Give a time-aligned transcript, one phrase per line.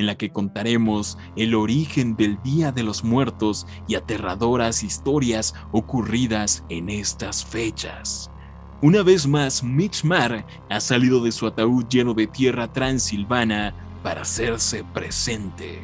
[0.00, 6.64] en la que contaremos el origen del Día de los Muertos y aterradoras historias ocurridas
[6.68, 8.30] en estas fechas.
[8.82, 14.22] Una vez más, Mitch Marr ha salido de su ataúd lleno de tierra transilvana para
[14.22, 15.78] hacerse presente.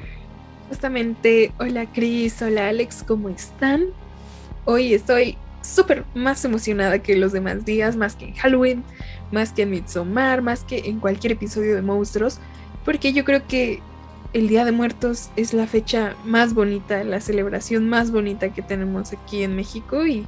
[0.69, 3.84] Justamente, hola Chris, hola Alex, ¿cómo están?
[4.64, 8.83] Hoy estoy súper más emocionada que los demás días, más que en Halloween,
[9.30, 12.39] más que en Midsommar, más que en cualquier episodio de monstruos,
[12.84, 13.83] porque yo creo que
[14.37, 19.15] el Día de Muertos es la fecha más bonita, la celebración más bonita que tenemos
[19.15, 20.27] aquí en México y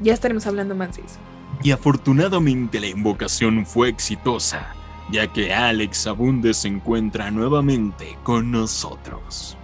[0.00, 1.16] ya estaremos hablando más de eso.
[1.62, 4.74] Y afortunadamente la invocación fue exitosa,
[5.10, 9.56] ya que Alex Abunde se encuentra nuevamente con nosotros.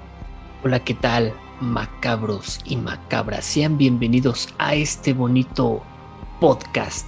[0.64, 1.34] Hola, ¿qué tal?
[1.60, 5.82] macabros y macabras, sean bienvenidos a este bonito
[6.40, 7.06] podcast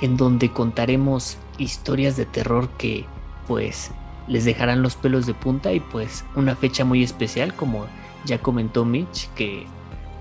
[0.00, 3.06] en donde contaremos historias de terror que
[3.46, 3.92] pues
[4.28, 7.86] les dejarán los pelos de punta y pues una fecha muy especial como
[8.24, 9.66] ya comentó Mitch que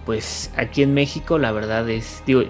[0.06, 2.44] pues aquí en México la verdad es digo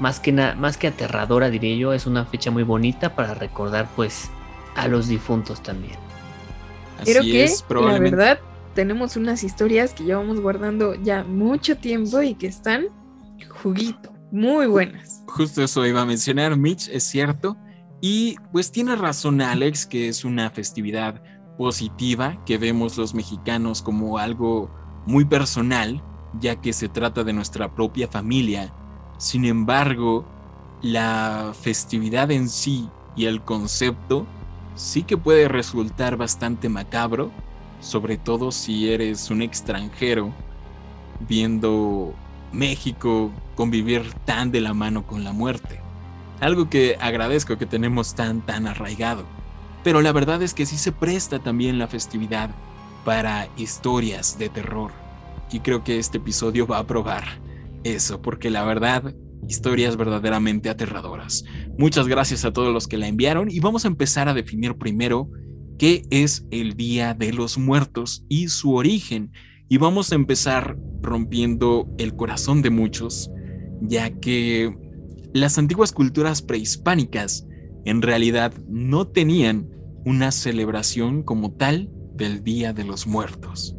[0.00, 4.30] más que más que aterradora diría yo es una fecha muy bonita para recordar pues
[4.74, 5.96] a los difuntos también.
[7.00, 8.38] Así Creo que es, la verdad
[8.74, 12.86] tenemos unas historias que llevamos guardando ya mucho tiempo y que están
[13.48, 15.22] juguito, muy buenas.
[15.26, 17.56] Justo eso iba a mencionar, Mitch, es cierto.
[18.00, 21.22] Y pues tiene razón Alex, que es una festividad
[21.56, 24.70] positiva que vemos los mexicanos como algo
[25.06, 26.02] muy personal,
[26.40, 28.72] ya que se trata de nuestra propia familia.
[29.18, 30.24] Sin embargo,
[30.80, 34.26] la festividad en sí y el concepto
[34.76, 37.32] sí que puede resultar bastante macabro
[37.80, 40.32] sobre todo si eres un extranjero
[41.20, 42.14] viendo
[42.52, 45.80] México convivir tan de la mano con la muerte.
[46.40, 49.24] Algo que agradezco que tenemos tan tan arraigado.
[49.84, 52.50] Pero la verdad es que sí se presta también la festividad
[53.04, 54.92] para historias de terror.
[55.50, 57.24] Y creo que este episodio va a probar
[57.84, 59.14] eso, porque la verdad,
[59.48, 61.44] historias verdaderamente aterradoras.
[61.78, 65.30] Muchas gracias a todos los que la enviaron y vamos a empezar a definir primero
[65.78, 69.32] qué es el Día de los Muertos y su origen.
[69.68, 73.30] Y vamos a empezar rompiendo el corazón de muchos,
[73.80, 74.76] ya que
[75.38, 77.46] las antiguas culturas prehispánicas
[77.84, 79.68] en realidad no tenían
[80.04, 83.76] una celebración como tal del Día de los Muertos.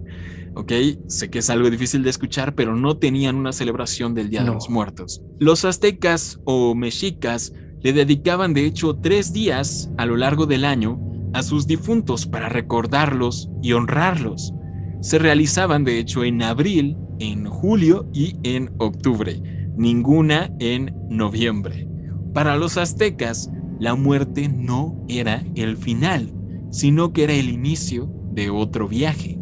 [0.56, 0.72] ¿Ok?
[1.08, 4.52] Sé que es algo difícil de escuchar, pero no tenían una celebración del Día de
[4.52, 5.22] los Muertos.
[5.40, 11.00] Los aztecas o mexicas le dedicaban de hecho tres días a lo largo del año
[11.34, 14.54] a sus difuntos para recordarlos y honrarlos.
[15.02, 19.42] Se realizaban de hecho en abril, en julio y en octubre,
[19.80, 21.88] ninguna en noviembre.
[22.34, 26.34] Para los aztecas, la muerte no era el final,
[26.70, 29.40] sino que era el inicio de otro viaje.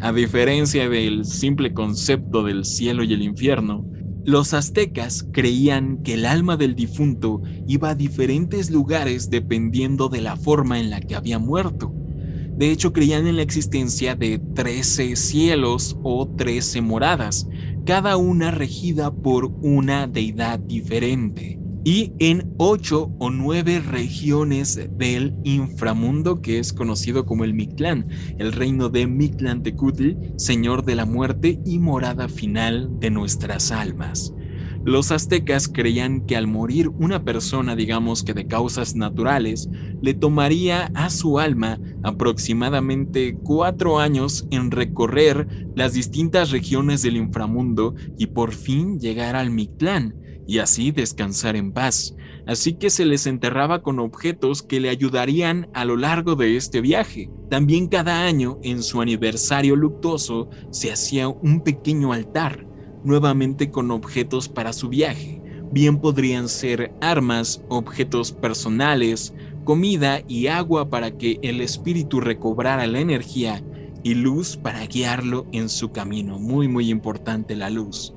[0.00, 3.86] A diferencia del simple concepto del cielo y el infierno,
[4.24, 10.36] los aztecas creían que el alma del difunto iba a diferentes lugares dependiendo de la
[10.36, 11.94] forma en la que había muerto.
[12.58, 17.48] De hecho, creían en la existencia de 13 cielos o 13 moradas,
[17.88, 26.42] cada una regida por una deidad diferente y en ocho o nueve regiones del inframundo
[26.42, 28.06] que es conocido como el Mictlán,
[28.36, 34.34] el reino de Mictlán Tecutl, señor de la muerte y morada final de nuestras almas.
[34.88, 39.68] Los aztecas creían que al morir una persona, digamos que de causas naturales,
[40.00, 45.46] le tomaría a su alma aproximadamente cuatro años en recorrer
[45.76, 50.14] las distintas regiones del inframundo y por fin llegar al Mictlán,
[50.46, 52.16] y así descansar en paz.
[52.46, 56.80] Así que se les enterraba con objetos que le ayudarían a lo largo de este
[56.80, 57.28] viaje.
[57.50, 62.67] También cada año, en su aniversario luctuoso, se hacía un pequeño altar,
[63.08, 65.40] nuevamente con objetos para su viaje.
[65.72, 69.34] Bien podrían ser armas, objetos personales,
[69.64, 73.62] comida y agua para que el espíritu recobrara la energía
[74.02, 76.38] y luz para guiarlo en su camino.
[76.38, 78.14] Muy, muy importante la luz.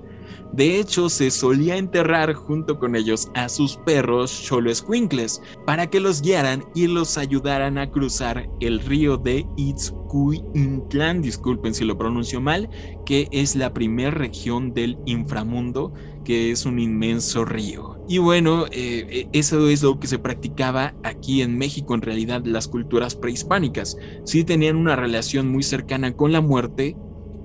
[0.53, 6.21] De hecho, se solía enterrar junto con ellos a sus perros Xoloescuincles para que los
[6.21, 12.69] guiaran y los ayudaran a cruzar el río de Itzcuintlan, disculpen si lo pronuncio mal,
[13.05, 15.93] que es la primera región del inframundo,
[16.25, 18.03] que es un inmenso río.
[18.07, 22.43] Y bueno, eh, eh, eso es lo que se practicaba aquí en México, en realidad
[22.45, 23.97] las culturas prehispánicas.
[24.25, 26.95] Sí tenían una relación muy cercana con la muerte,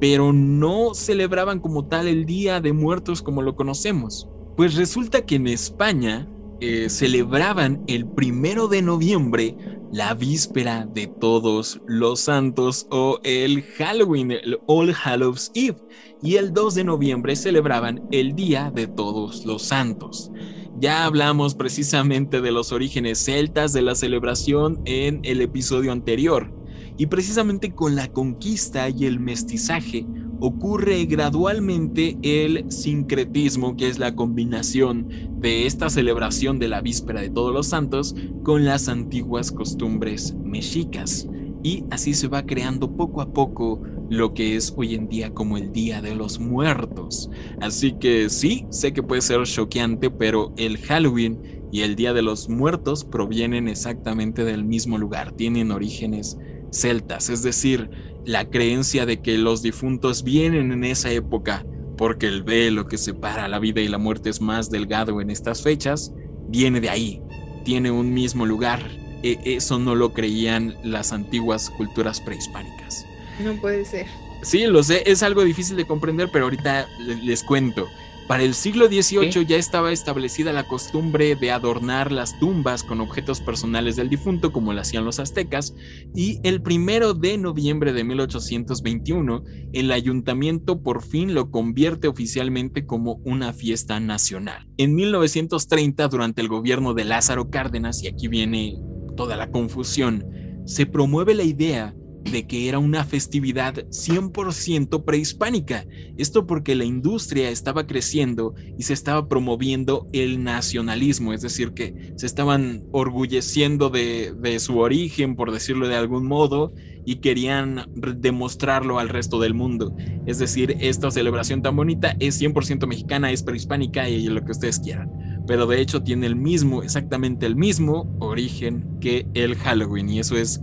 [0.00, 4.28] pero no celebraban como tal el Día de Muertos como lo conocemos.
[4.56, 6.28] Pues resulta que en España
[6.60, 9.54] eh, celebraban el primero de noviembre
[9.92, 15.78] la víspera de todos los santos o el Halloween, el All Hallows Eve,
[16.22, 20.30] y el 2 de noviembre celebraban el Día de Todos los Santos.
[20.78, 26.52] Ya hablamos precisamente de los orígenes celtas de la celebración en el episodio anterior.
[26.98, 30.06] Y precisamente con la conquista y el mestizaje
[30.40, 35.08] ocurre gradualmente el sincretismo, que es la combinación
[35.38, 41.28] de esta celebración de la víspera de todos los santos con las antiguas costumbres mexicas.
[41.62, 45.56] Y así se va creando poco a poco lo que es hoy en día como
[45.56, 47.28] el Día de los Muertos.
[47.60, 51.40] Así que sí, sé que puede ser choqueante, pero el Halloween
[51.72, 56.38] y el Día de los Muertos provienen exactamente del mismo lugar, tienen orígenes
[56.80, 57.90] celtas, es decir,
[58.24, 61.64] la creencia de que los difuntos vienen en esa época
[61.96, 65.62] porque el velo que separa la vida y la muerte es más delgado en estas
[65.62, 66.12] fechas,
[66.48, 67.22] viene de ahí,
[67.64, 68.80] tiene un mismo lugar.
[69.22, 73.06] E eso no lo creían las antiguas culturas prehispánicas.
[73.42, 74.06] No puede ser.
[74.42, 76.86] Sí, lo sé, es algo difícil de comprender, pero ahorita
[77.22, 77.86] les cuento.
[78.28, 83.40] Para el siglo XVIII ya estaba establecida la costumbre de adornar las tumbas con objetos
[83.40, 85.76] personales del difunto, como lo hacían los aztecas,
[86.12, 93.20] y el primero de noviembre de 1821, el ayuntamiento por fin lo convierte oficialmente como
[93.24, 94.66] una fiesta nacional.
[94.76, 98.76] En 1930, durante el gobierno de Lázaro Cárdenas, y aquí viene
[99.16, 100.26] toda la confusión,
[100.64, 101.94] se promueve la idea
[102.30, 105.84] de que era una festividad 100% prehispánica.
[106.16, 112.12] Esto porque la industria estaba creciendo y se estaba promoviendo el nacionalismo, es decir, que
[112.16, 116.72] se estaban orgulleciendo de, su origen, por decirlo de algún modo,
[117.04, 119.94] y querían demostrarlo al resto del mundo.
[120.26, 124.80] Es decir, esta celebración tan bonita es 100% mexicana, es prehispánica y lo que ustedes
[124.80, 125.10] quieran.
[125.46, 130.36] Pero de hecho tiene el mismo, exactamente el mismo origen que el Halloween y eso
[130.36, 130.60] es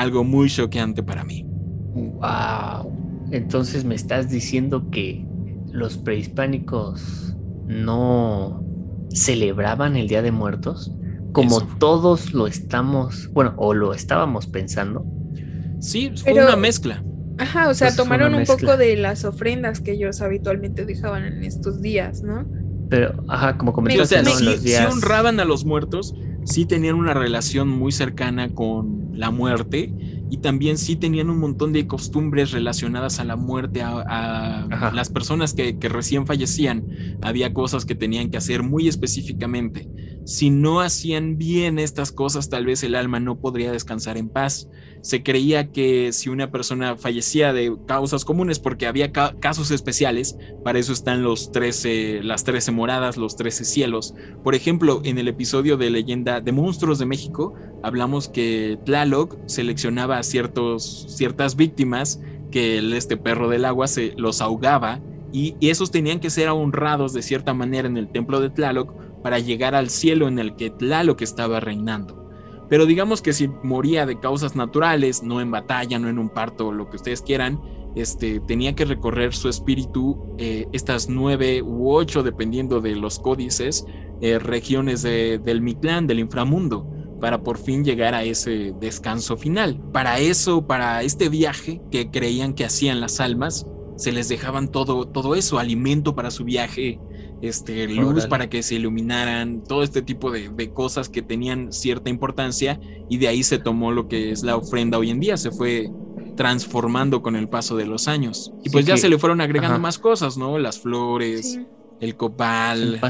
[0.00, 1.44] algo muy choqueante para mí.
[1.94, 2.92] Wow.
[3.30, 5.26] Entonces me estás diciendo que
[5.72, 8.64] los prehispánicos no
[9.10, 10.92] celebraban el Día de Muertos
[11.36, 15.04] como todos lo estamos, bueno, o lo estábamos pensando.
[15.80, 17.04] Sí, fue una mezcla.
[17.36, 21.44] Ajá, o sea, pues tomaron un poco de las ofrendas que ellos habitualmente dejaban en
[21.44, 22.46] estos días, ¿no?
[22.88, 26.14] Pero, ajá, como comentaste, o sea, sí, honraban a los muertos,
[26.44, 29.92] sí tenían una relación muy cercana con la muerte
[30.30, 35.54] y también sí tenían un montón de costumbres relacionadas a la muerte, a, las personas
[35.54, 36.84] que, que, recién fallecían.
[37.22, 39.88] Había cosas que tenían que hacer muy específicamente.
[40.26, 44.68] Si no hacían bien estas cosas, tal vez el alma no podría descansar en paz
[45.06, 50.80] se creía que si una persona fallecía de causas comunes, porque había casos especiales, para
[50.80, 54.16] eso están los 13, las 13 moradas, los 13 cielos.
[54.42, 57.54] Por ejemplo, en el episodio de Leyenda de Monstruos de México,
[57.84, 64.12] hablamos que Tlaloc seleccionaba a ciertos, ciertas víctimas que el, este perro del agua se
[64.16, 65.00] los ahogaba
[65.32, 68.92] y, y esos tenían que ser honrados de cierta manera en el templo de Tlaloc
[69.26, 72.30] para llegar al cielo en el que Tlaloc estaba reinando.
[72.68, 76.70] Pero digamos que si moría de causas naturales, no en batalla, no en un parto,
[76.70, 77.60] lo que ustedes quieran,
[77.96, 83.84] este, tenía que recorrer su espíritu eh, estas nueve u ocho, dependiendo de los códices,
[84.20, 86.88] eh, regiones del Mictlán, del inframundo,
[87.20, 89.82] para por fin llegar a ese descanso final.
[89.92, 93.66] Para eso, para este viaje que creían que hacían las almas,
[93.96, 97.00] se les dejaban todo, todo eso, alimento para su viaje,
[97.42, 102.80] este, luz para que se iluminaran, todo este tipo de, cosas que tenían cierta importancia
[103.08, 105.90] y de ahí se tomó lo que es la ofrenda hoy en día, se fue
[106.36, 108.52] transformando con el paso de los años.
[108.62, 110.58] Y pues ya se le fueron agregando más cosas, ¿no?
[110.58, 111.58] Las flores,
[112.00, 113.00] el copal,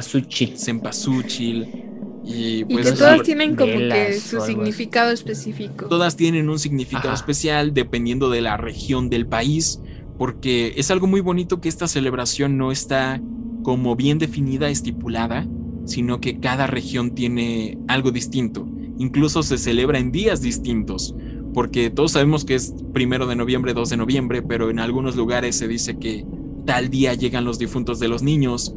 [0.56, 1.84] cempasúchil.
[2.24, 5.86] Y, pues que todas tienen como que su significado específico.
[5.86, 9.80] Todas tienen un significado especial dependiendo de la región del país,
[10.18, 13.20] porque es algo muy bonito que esta celebración no está
[13.66, 15.44] como bien definida, estipulada,
[15.86, 18.64] sino que cada región tiene algo distinto.
[18.96, 21.16] Incluso se celebra en días distintos,
[21.52, 25.56] porque todos sabemos que es primero de noviembre, 2 de noviembre, pero en algunos lugares
[25.56, 26.24] se dice que
[26.64, 28.72] tal día llegan los difuntos de los niños,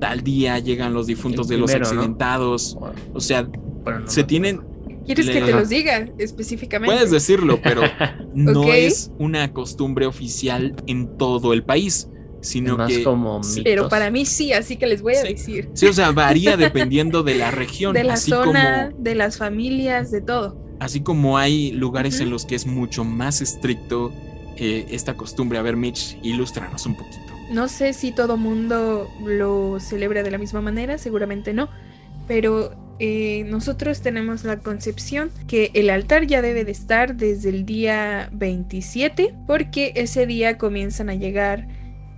[0.00, 2.78] tal día llegan los difuntos de los accidentados.
[3.12, 3.46] O sea,
[4.06, 4.62] se tienen...
[5.04, 6.94] ¿Quieres que te los diga específicamente?
[6.94, 7.82] Puedes decirlo, pero
[8.34, 12.08] no es una costumbre oficial en todo el país
[12.40, 15.68] sino que como pero para mí sí, así que les voy a decir.
[15.74, 20.20] Sí, o sea, varía dependiendo de la región, de la zona, de las familias, de
[20.20, 20.56] todo.
[20.78, 24.12] Así como hay lugares en los que es mucho más estricto
[24.56, 25.58] eh, esta costumbre.
[25.58, 27.20] A ver, Mitch, ilústranos un poquito.
[27.50, 31.68] No sé si todo mundo lo celebra de la misma manera, seguramente no,
[32.28, 37.66] pero eh, nosotros tenemos la concepción que el altar ya debe de estar desde el
[37.66, 41.66] día 27, porque ese día comienzan a llegar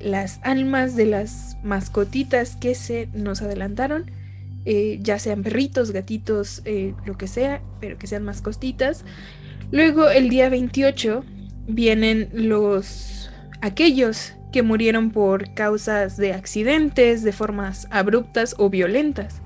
[0.03, 4.11] las almas de las mascotitas que se nos adelantaron,
[4.65, 9.05] eh, ya sean perritos, gatitos, eh, lo que sea, pero que sean mascotitas.
[9.71, 11.25] Luego el día 28
[11.67, 13.31] vienen los
[13.61, 19.41] aquellos que murieron por causas de accidentes, de formas abruptas o violentas,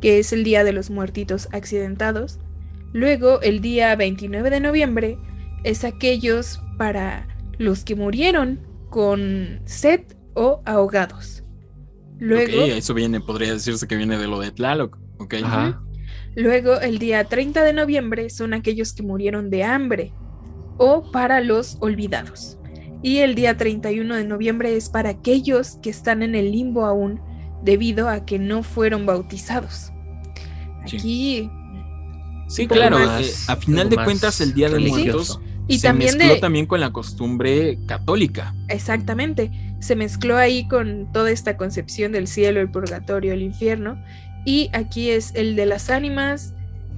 [0.00, 2.38] que es el día de los muertitos accidentados.
[2.92, 5.18] Luego el día 29 de noviembre
[5.64, 7.26] es aquellos para
[7.58, 10.00] los que murieron con sed
[10.34, 11.44] o ahogados.
[12.18, 14.98] Luego, eso viene, podría decirse que viene de lo de Tlaloc.
[15.18, 15.42] Okay.
[16.34, 20.12] Luego, el día 30 de noviembre son aquellos que murieron de hambre
[20.76, 22.58] o para los olvidados.
[23.02, 27.20] Y el día 31 de noviembre es para aquellos que están en el limbo aún
[27.62, 29.92] debido a que no fueron bautizados.
[30.82, 31.50] Aquí.
[32.48, 36.40] Sí, claro, eh, a final de cuentas el Día de Muertos y se también mezcló
[36.40, 38.54] también con la costumbre católica.
[38.68, 44.02] Exactamente, se mezcló ahí con toda esta concepción del cielo, el purgatorio, el infierno.
[44.44, 46.54] Y aquí es el de las ánimas,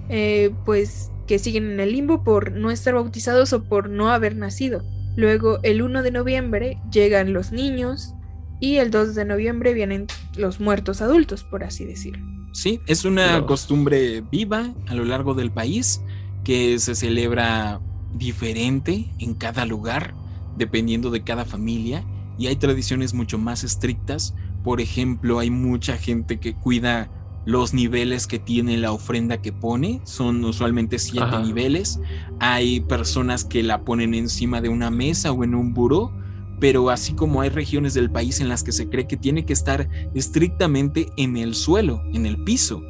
[0.09, 4.37] eh, pues que siguen en el limbo por no estar bautizados o por no haber
[4.37, 4.83] nacido.
[5.17, 8.15] Luego el 1 de noviembre llegan los niños
[8.61, 12.25] y el 2 de noviembre vienen los muertos adultos, por así decirlo.
[12.53, 16.01] Sí, es una costumbre viva a lo largo del país
[16.45, 17.81] que se celebra
[18.15, 20.15] diferente en cada lugar,
[20.57, 22.05] dependiendo de cada familia,
[22.39, 24.35] y hay tradiciones mucho más estrictas.
[24.65, 27.11] Por ejemplo, hay mucha gente que cuida
[27.47, 32.01] los niveles que tiene la ofrenda que pone, son usualmente siete niveles.
[32.39, 36.13] Hay personas que la ponen encima de una mesa o en un buró,
[36.61, 39.55] pero así como hay regiones del país en las que se cree que tiene que
[39.55, 42.83] estar estrictamente en el suelo, en el piso,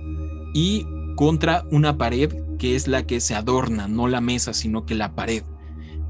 [0.52, 0.84] y
[1.16, 5.14] contra una pared que es la que se adorna, no la mesa, sino que la
[5.14, 5.42] pared.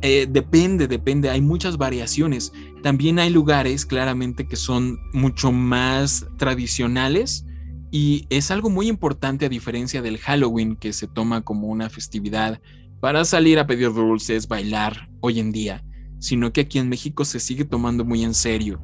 [0.03, 2.53] Eh, depende, depende, hay muchas variaciones.
[2.83, 7.47] También hay lugares claramente que son mucho más tradicionales
[7.93, 12.61] y es algo muy importante a diferencia del Halloween que se toma como una festividad
[12.99, 15.85] para salir a pedir dulces, bailar hoy en día,
[16.19, 18.83] sino que aquí en México se sigue tomando muy en serio,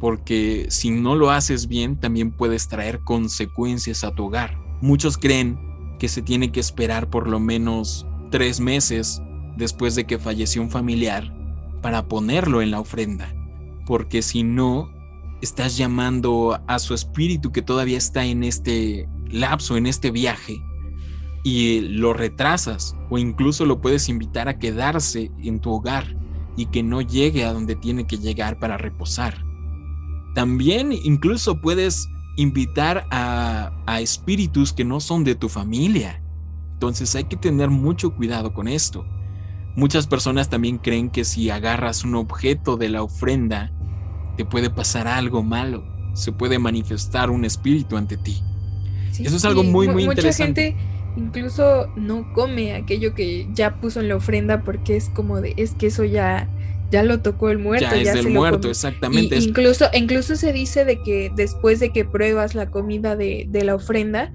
[0.00, 4.56] porque si no lo haces bien también puedes traer consecuencias a tu hogar.
[4.80, 5.67] Muchos creen
[5.98, 9.22] que se tiene que esperar por lo menos tres meses
[9.56, 11.32] después de que falleció un familiar
[11.82, 13.34] para ponerlo en la ofrenda,
[13.86, 14.90] porque si no,
[15.40, 20.60] estás llamando a su espíritu que todavía está en este lapso, en este viaje,
[21.44, 26.16] y lo retrasas o incluso lo puedes invitar a quedarse en tu hogar
[26.56, 29.44] y que no llegue a donde tiene que llegar para reposar.
[30.34, 36.22] También incluso puedes invitar a, espíritus que no son de tu familia.
[36.74, 39.04] Entonces hay que tener mucho cuidado con esto.
[39.74, 43.72] Muchas personas también creen que si agarras un objeto de la ofrenda,
[44.36, 48.40] te puede pasar algo malo, se puede manifestar un espíritu ante ti.
[49.18, 50.70] Eso es algo muy, muy interesante.
[50.70, 55.40] Mucha gente incluso no come aquello que ya puso en la ofrenda porque es como
[55.40, 56.48] de, es que eso ya
[56.90, 57.88] ya lo tocó el muerto.
[57.90, 59.38] Ya, es del muerto, exactamente.
[59.38, 64.32] incluso, incluso se dice de que después de que pruebas la comida de, la ofrenda,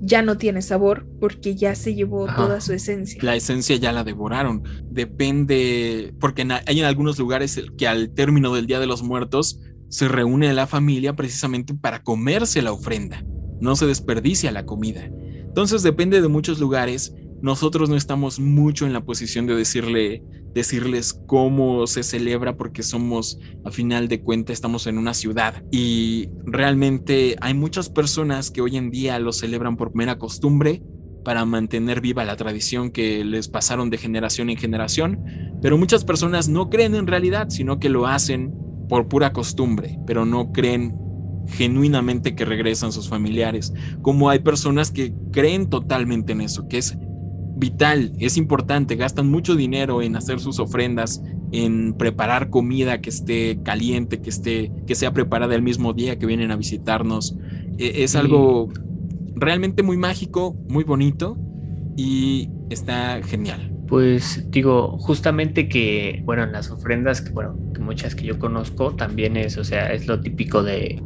[0.00, 3.18] ya no tiene sabor porque ya se llevó toda su esencia.
[3.22, 4.62] La esencia ya la devoraron.
[4.90, 10.08] Depende, porque hay en algunos lugares que al término del Día de los Muertos se
[10.08, 13.24] reúne la familia precisamente para comerse la ofrenda.
[13.60, 15.04] No se desperdicia la comida.
[15.04, 17.14] Entonces depende de muchos lugares
[17.44, 20.22] nosotros no estamos mucho en la posición de decirle,
[20.54, 25.62] decirles cómo se celebra porque somos, a final de cuentas, estamos en una ciudad.
[25.70, 30.82] Y realmente hay muchas personas que hoy en día lo celebran por mera costumbre
[31.24, 35.24] para mantener viva la tradición que les pasaron de generación en generación,
[35.60, 38.54] pero muchas personas no creen en realidad, sino que lo hacen
[38.88, 40.94] por pura costumbre, pero no creen
[41.48, 46.96] genuinamente que regresan sus familiares, como hay personas que creen totalmente en eso, que es
[47.56, 53.60] vital, es importante, gastan mucho dinero en hacer sus ofrendas en preparar comida que esté
[53.62, 57.36] caliente, que esté, que sea preparada el mismo día que vienen a visitarnos.
[57.78, 58.68] E, es algo
[59.36, 61.36] realmente muy mágico, muy bonito
[61.96, 63.70] y está genial.
[63.86, 68.94] Pues digo, justamente que, bueno, en las ofrendas, que bueno, que muchas que yo conozco,
[68.94, 71.00] también es, o sea, es lo típico de,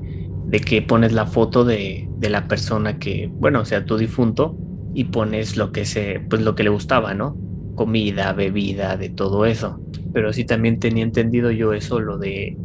[0.46, 4.56] de que pones la foto de, de, la persona que, bueno, o sea, tu difunto,
[4.98, 7.36] y pones lo que se, pues lo que le gustaba, ¿no?
[7.76, 9.80] Comida, bebida, de todo eso.
[10.12, 12.56] Pero sí también tenía entendido yo eso, lo de,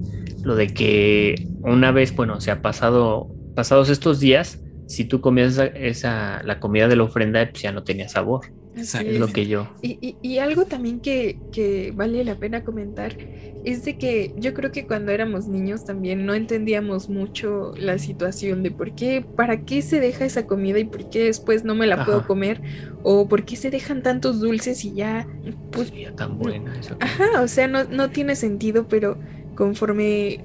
[0.42, 5.60] lo de que una vez, bueno, o sea, pasado, pasados estos días, si tú comías
[5.76, 8.48] esa, la comida de la ofrenda, pues ya no tenía sabor.
[8.76, 9.70] Es lo que yo.
[9.82, 13.16] Y, y, algo también que, que, vale la pena comentar
[13.64, 18.64] es de que yo creo que cuando éramos niños también no entendíamos mucho la situación
[18.64, 21.88] de por qué, para qué se deja esa comida y por qué después no me
[21.88, 22.62] la puedo comer
[23.04, 25.28] o por qué se dejan tantos dulces y ya,
[25.72, 26.78] pues, ya tan buena.
[26.78, 29.18] Eso Ajá, o sea, no, no tiene sentido, pero
[29.56, 30.44] conforme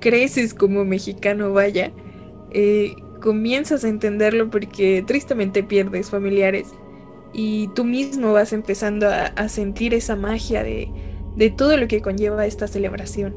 [0.00, 1.92] creces como mexicano, vaya,
[2.52, 6.68] eh, comienzas a entenderlo porque tristemente pierdes familiares
[7.32, 10.90] y tú mismo vas empezando a, sentir esa magia de,
[11.36, 13.34] de, todo lo que conlleva esta celebración.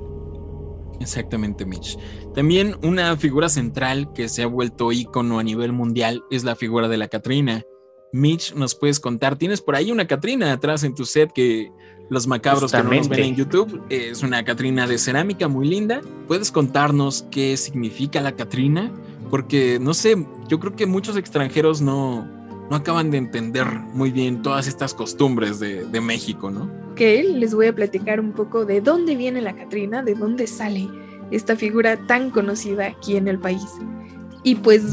[1.00, 1.98] Exactamente, Mitch.
[2.34, 6.88] También una figura central que se ha vuelto ícono a nivel mundial es la figura
[6.88, 7.64] de la Catrina.
[8.12, 11.72] Mitch, nos puedes contar, tienes por ahí una Catrina atrás en tu set que
[12.10, 16.02] los macabros que no nos ven en YouTube es una Catrina de cerámica muy linda.
[16.28, 18.92] ¿Puedes contarnos qué significa la Catrina?
[19.34, 20.16] porque no sé,
[20.48, 22.30] yo creo que muchos extranjeros no,
[22.70, 26.72] no acaban de entender muy bien todas estas costumbres de, México, ¿no?
[26.92, 30.88] Ok, les voy a platicar un poco de dónde viene la Catrina, de dónde sale
[31.32, 33.68] esta figura tan conocida aquí en el país.
[34.44, 34.84] Y pues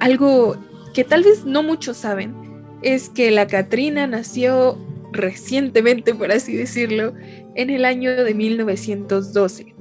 [0.00, 0.56] algo
[0.94, 2.34] que tal vez no muchos saben
[2.82, 4.78] es que la Catrina nació
[5.12, 7.12] recientemente, por así decirlo,
[7.54, 9.74] en el año de 1912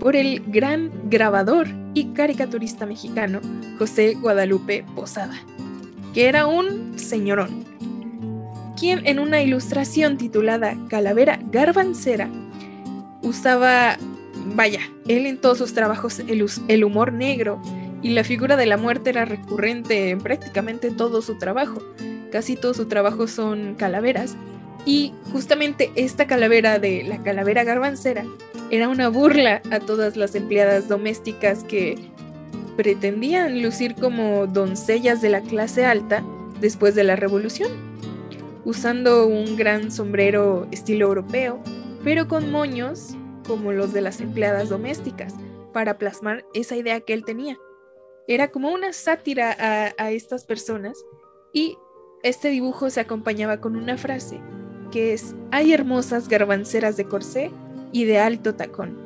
[0.00, 3.40] por el gran grabador y caricaturista mexicano
[3.78, 5.38] José Guadalupe Posada,
[6.14, 7.64] que era un señorón,
[8.78, 12.30] quien en una ilustración titulada Calavera Garbancera
[13.22, 13.96] usaba,
[14.54, 17.60] vaya, él en todos sus trabajos el, el humor negro
[18.02, 21.82] y la figura de la muerte era recurrente en prácticamente todo su trabajo.
[22.32, 24.36] Casi todo su trabajo son calaveras
[24.86, 28.24] y justamente esta calavera de la calavera garbancera
[28.70, 31.96] era una burla a todas las empleadas domésticas que
[32.80, 36.24] pretendían lucir como doncellas de la clase alta
[36.62, 37.70] después de la revolución,
[38.64, 41.62] usando un gran sombrero estilo europeo,
[42.02, 43.14] pero con moños
[43.46, 45.34] como los de las empleadas domésticas,
[45.74, 47.58] para plasmar esa idea que él tenía.
[48.26, 49.54] Era como una sátira
[49.98, 51.04] a, estas personas
[51.52, 51.76] y
[52.22, 54.40] este dibujo se acompañaba con una frase
[54.90, 57.50] que es, hay hermosas garbanceras de corsé
[57.92, 58.96] y de alto tacón,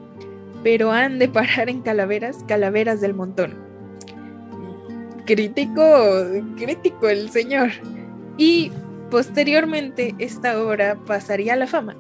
[0.63, 3.64] pero han de parar en calaveras, calaveras del montón.
[5.27, 5.83] Crítico,
[6.57, 7.71] crítico el señor.
[8.37, 8.73] Y
[9.11, 11.97] posteriormente esta obra pasaría a la fama,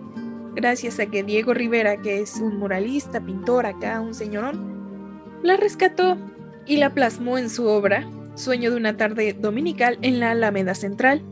[0.54, 6.18] gracias a que Diego Rivera, que es un muralista, pintor acá, un señorón, la rescató
[6.66, 11.22] y la plasmó en su obra Sueño de una tarde dominical en la Alameda Central,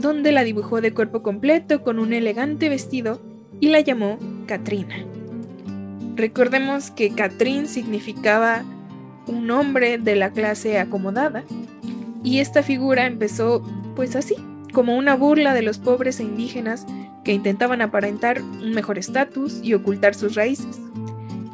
[0.00, 3.20] donde la dibujó de cuerpo completo con un elegante vestido
[3.60, 5.06] y la llamó Katrina.
[6.16, 8.64] Recordemos que Catrín significaba
[9.26, 11.44] un hombre de la clase acomodada
[12.24, 13.62] y esta figura empezó
[13.96, 14.36] pues así,
[14.72, 16.86] como una burla de los pobres e indígenas
[17.24, 20.80] que intentaban aparentar un mejor estatus y ocultar sus raíces.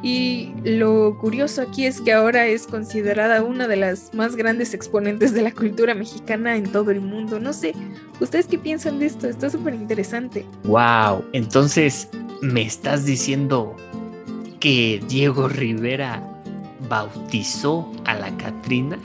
[0.00, 5.34] Y lo curioso aquí es que ahora es considerada una de las más grandes exponentes
[5.34, 7.40] de la cultura mexicana en todo el mundo.
[7.40, 7.74] No sé,
[8.20, 9.26] ¿ustedes qué piensan de esto?
[9.28, 10.46] Está súper interesante.
[10.64, 12.08] Wow, entonces
[12.40, 13.74] me estás diciendo
[14.60, 16.22] que Diego Rivera
[16.88, 18.98] bautizó a la Catrina.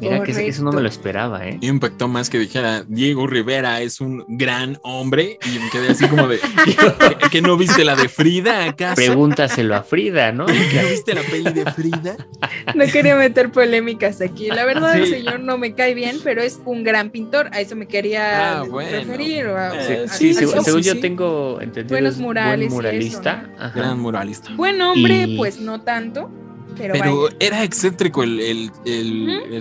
[0.00, 1.58] Mira que eso no me lo esperaba, ¿eh?
[1.60, 6.06] Me impactó más que dijera Diego Rivera es un gran hombre y me quedé así
[6.08, 6.40] como de
[7.30, 8.96] ¿que no viste la de Frida acaso?
[8.96, 10.46] Pregúntaselo a Frida, ¿no?
[10.48, 12.16] ¿No viste la peli de Frida?
[12.74, 14.48] No quería meter polémicas aquí.
[14.48, 17.48] La verdad, el señor no me cae bien, pero es un gran pintor.
[17.52, 19.46] A eso me quería ah, referir.
[19.46, 21.94] Eh, sí, según, yo tengo entendido.
[21.94, 22.68] Buenos murales.
[22.68, 23.48] Buen muralista.
[23.74, 24.50] Gran muralista.
[24.56, 26.30] Buen hombre, pues no tanto.
[26.76, 28.70] Pero, era excéntrico el,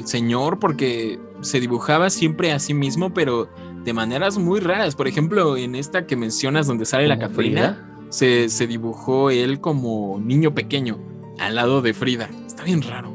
[0.05, 3.49] señor porque se dibujaba siempre a sí mismo, pero
[3.83, 4.95] de maneras muy raras.
[4.95, 10.19] Por ejemplo, en esta que mencionas donde sale la Catrina, se, se, dibujó él como
[10.23, 10.99] niño pequeño
[11.39, 12.29] al lado de Frida.
[12.45, 13.11] Está bien raro.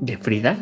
[0.00, 0.58] ¿De Frida?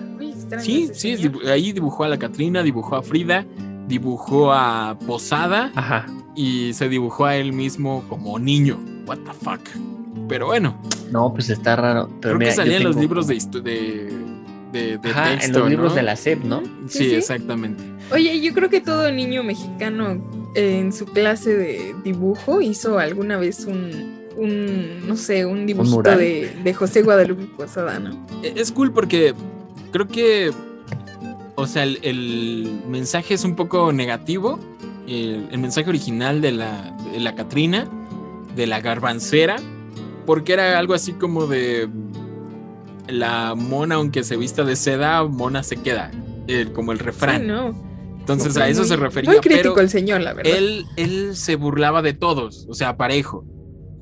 [0.59, 3.47] Sí, sí, ahí dibujó a la Catrina, dibujó a Frida,
[3.87, 6.07] dibujó a Posada Ajá.
[6.35, 8.79] y se dibujó a él mismo como niño.
[9.07, 9.61] what the fuck.
[10.29, 10.77] Pero bueno.
[11.11, 12.09] No, pues está raro.
[12.21, 14.13] Pero creo mira, que yo salía en los libros de, de,
[14.73, 15.97] de, de Ajá, texto, en los libros ¿no?
[15.97, 16.63] de la SEP, ¿no?
[16.87, 17.15] Sí, Sí, sí.
[17.17, 17.83] exactamente.
[18.13, 20.21] Oye, yo creo que todo niño mexicano
[20.55, 26.17] eh, en su clase de dibujo hizo alguna vez un, un no sé, un dibujito
[26.17, 28.11] de, de José Guadalupe Posada, ¿no?
[28.43, 29.35] E- Es cool porque
[29.93, 30.51] creo que,
[31.57, 34.59] o sea, el, el mensaje es un poco negativo.
[35.07, 37.89] El, el mensaje original de la, de la Catrina,
[38.55, 39.57] de la garbancera,
[40.27, 41.89] porque era algo así como de
[43.09, 46.11] la mona, aunque se vista de seda, mona se queda,
[46.47, 47.43] el- como el refrán.
[47.43, 47.91] Sí, no.
[48.21, 49.31] Entonces a eso muy- se refería.
[49.33, 50.53] Muy crítico pero el señor, la verdad.
[50.55, 53.45] él, él se burlaba de todos, o sea, parejo.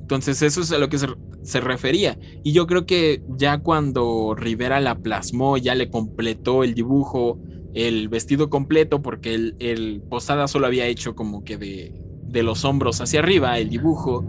[0.00, 1.06] Entonces eso es a lo que se,
[1.42, 2.18] se refería.
[2.42, 7.38] Y yo creo que ya cuando Rivera la plasmó, ya le completó el dibujo,
[7.74, 12.64] el vestido completo, porque el, el Posada solo había hecho como que de, de los
[12.64, 14.24] hombros hacia arriba el dibujo.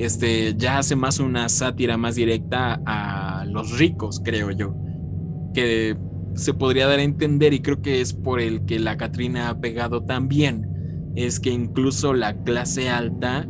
[0.00, 4.74] Este ya hace más una sátira más directa a los ricos, creo yo.
[5.52, 5.94] Que
[6.34, 9.60] se podría dar a entender, y creo que es por el que la Catrina ha
[9.60, 13.46] pegado tan bien, es que incluso la clase alta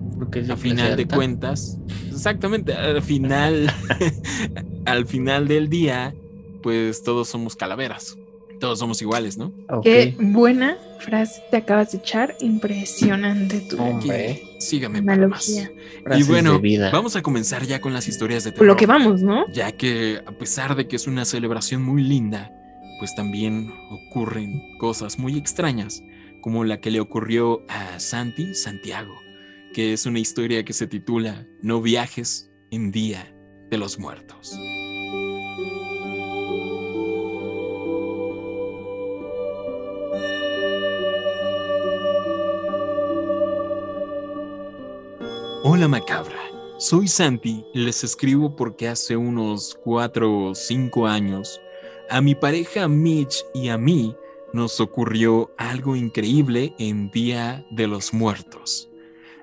[0.50, 1.14] a final de alta.
[1.14, 1.78] cuentas,
[2.10, 3.72] exactamente, al final,
[4.86, 6.16] al final del día,
[6.64, 8.16] pues todos somos calaveras,
[8.60, 9.52] todos somos iguales, ¿no?
[9.82, 12.36] Qué buena frase te acabas de echar.
[12.40, 14.42] Impresionante tu Hombre.
[14.58, 15.48] Sígame para más.
[15.48, 15.72] analogía.
[16.16, 16.60] Y bueno,
[16.92, 18.68] vamos a comenzar ya con las historias de Por terror.
[18.68, 19.44] lo que vamos, ¿no?
[19.52, 22.52] ya que a pesar de que es una celebración muy linda,
[22.98, 26.02] pues también ocurren cosas muy extrañas,
[26.42, 29.14] como la que le ocurrió a Santi Santiago,
[29.74, 33.34] que es una historia que se titula No viajes en Día
[33.70, 34.54] de los Muertos.
[45.62, 46.38] Hola macabra,
[46.78, 51.60] soy Santi les escribo porque hace unos 4 o 5 años
[52.08, 54.16] a mi pareja Mitch y a mí
[54.54, 58.88] nos ocurrió algo increíble en Día de los Muertos.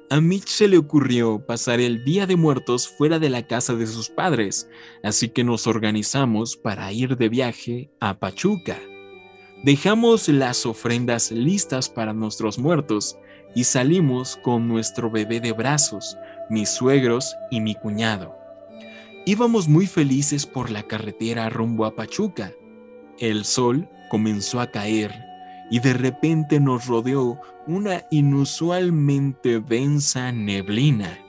[0.10, 3.86] A Mitch se le ocurrió pasar el Día de Muertos fuera de la casa de
[3.86, 4.68] sus padres,
[5.04, 8.80] así que nos organizamos para ir de viaje a Pachuca.
[9.64, 13.18] Dejamos las ofrendas listas para nuestros muertos
[13.56, 16.18] y salimos con nuestro bebé de brazos,
[16.50, 18.38] mis suegros y mi cuñado.
[19.26, 22.54] Íbamos muy felices por la carretera rumbo a Pachuca.
[23.20, 25.14] El sol comenzó a caer
[25.70, 31.20] y de repente nos rodeó una inusualmente densa neblina.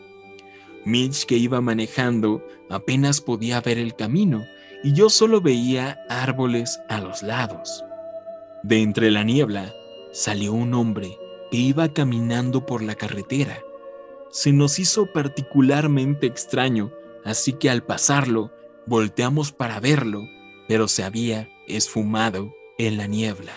[0.84, 4.44] Mitch, que iba manejando, apenas podía ver el camino
[4.84, 7.84] y yo solo veía árboles a los lados.
[8.62, 9.72] De entre la niebla
[10.12, 11.16] salió un hombre
[11.50, 13.62] que iba caminando por la carretera.
[14.30, 16.92] Se nos hizo particularmente extraño,
[17.24, 18.52] así que al pasarlo,
[18.86, 20.22] volteamos para verlo,
[20.68, 23.52] pero se había esfumado en la niebla.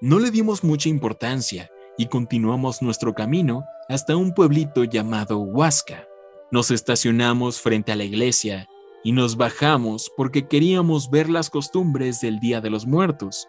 [0.00, 6.06] No le dimos mucha importancia y continuamos nuestro camino hasta un pueblito llamado Huasca.
[6.50, 8.68] Nos estacionamos frente a la iglesia
[9.04, 13.48] y nos bajamos porque queríamos ver las costumbres del Día de los Muertos.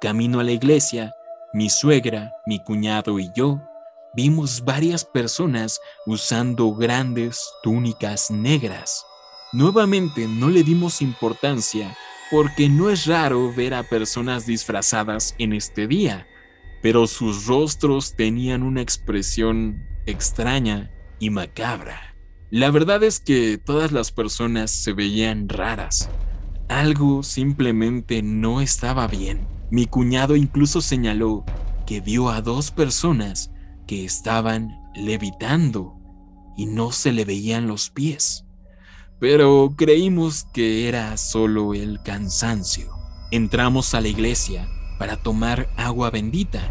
[0.00, 1.12] Camino a la iglesia,
[1.52, 3.60] mi suegra, mi cuñado y yo
[4.14, 9.04] vimos varias personas usando grandes túnicas negras.
[9.52, 11.94] Nuevamente no le dimos importancia
[12.30, 16.26] porque no es raro ver a personas disfrazadas en este día,
[16.82, 22.16] pero sus rostros tenían una expresión extraña y macabra.
[22.50, 26.08] La verdad es que todas las personas se veían raras.
[26.68, 29.51] Algo simplemente no estaba bien.
[29.72, 31.46] Mi cuñado incluso señaló
[31.86, 33.50] que vio a dos personas
[33.86, 35.98] que estaban levitando
[36.58, 38.44] y no se le veían los pies.
[39.18, 42.90] Pero creímos que era solo el cansancio.
[43.30, 46.70] Entramos a la iglesia para tomar agua bendita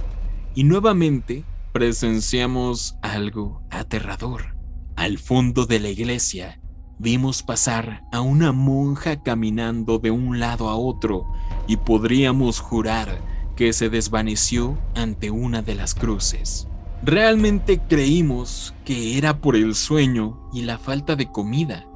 [0.54, 4.56] y nuevamente presenciamos algo aterrador.
[4.96, 6.62] Al fondo de la iglesia
[7.00, 11.26] vimos pasar a una monja caminando de un lado a otro
[11.72, 13.22] y podríamos jurar
[13.56, 16.68] que se desvaneció ante una de las cruces.
[17.02, 21.88] Realmente creímos que era por el sueño y la falta de comida,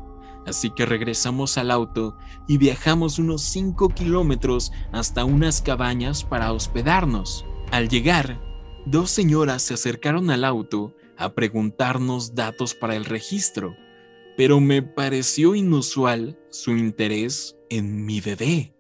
[0.48, 2.16] así que regresamos al auto
[2.48, 7.46] y viajamos unos 5 kilómetros hasta unas cabañas para hospedarnos.
[7.70, 8.42] Al llegar,
[8.86, 13.76] dos señoras se acercaron al auto a preguntarnos datos para el registro,
[14.38, 18.75] pero me pareció inusual su interés en mi bebé.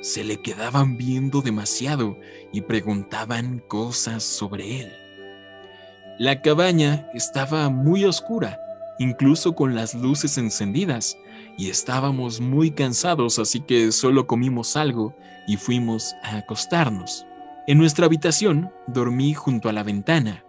[0.00, 2.18] Se le quedaban viendo demasiado
[2.52, 4.92] y preguntaban cosas sobre él.
[6.18, 8.58] La cabaña estaba muy oscura
[8.98, 11.16] incluso con las luces encendidas,
[11.56, 17.26] y estábamos muy cansados, así que solo comimos algo y fuimos a acostarnos.
[17.66, 20.44] En nuestra habitación dormí junto a la ventana,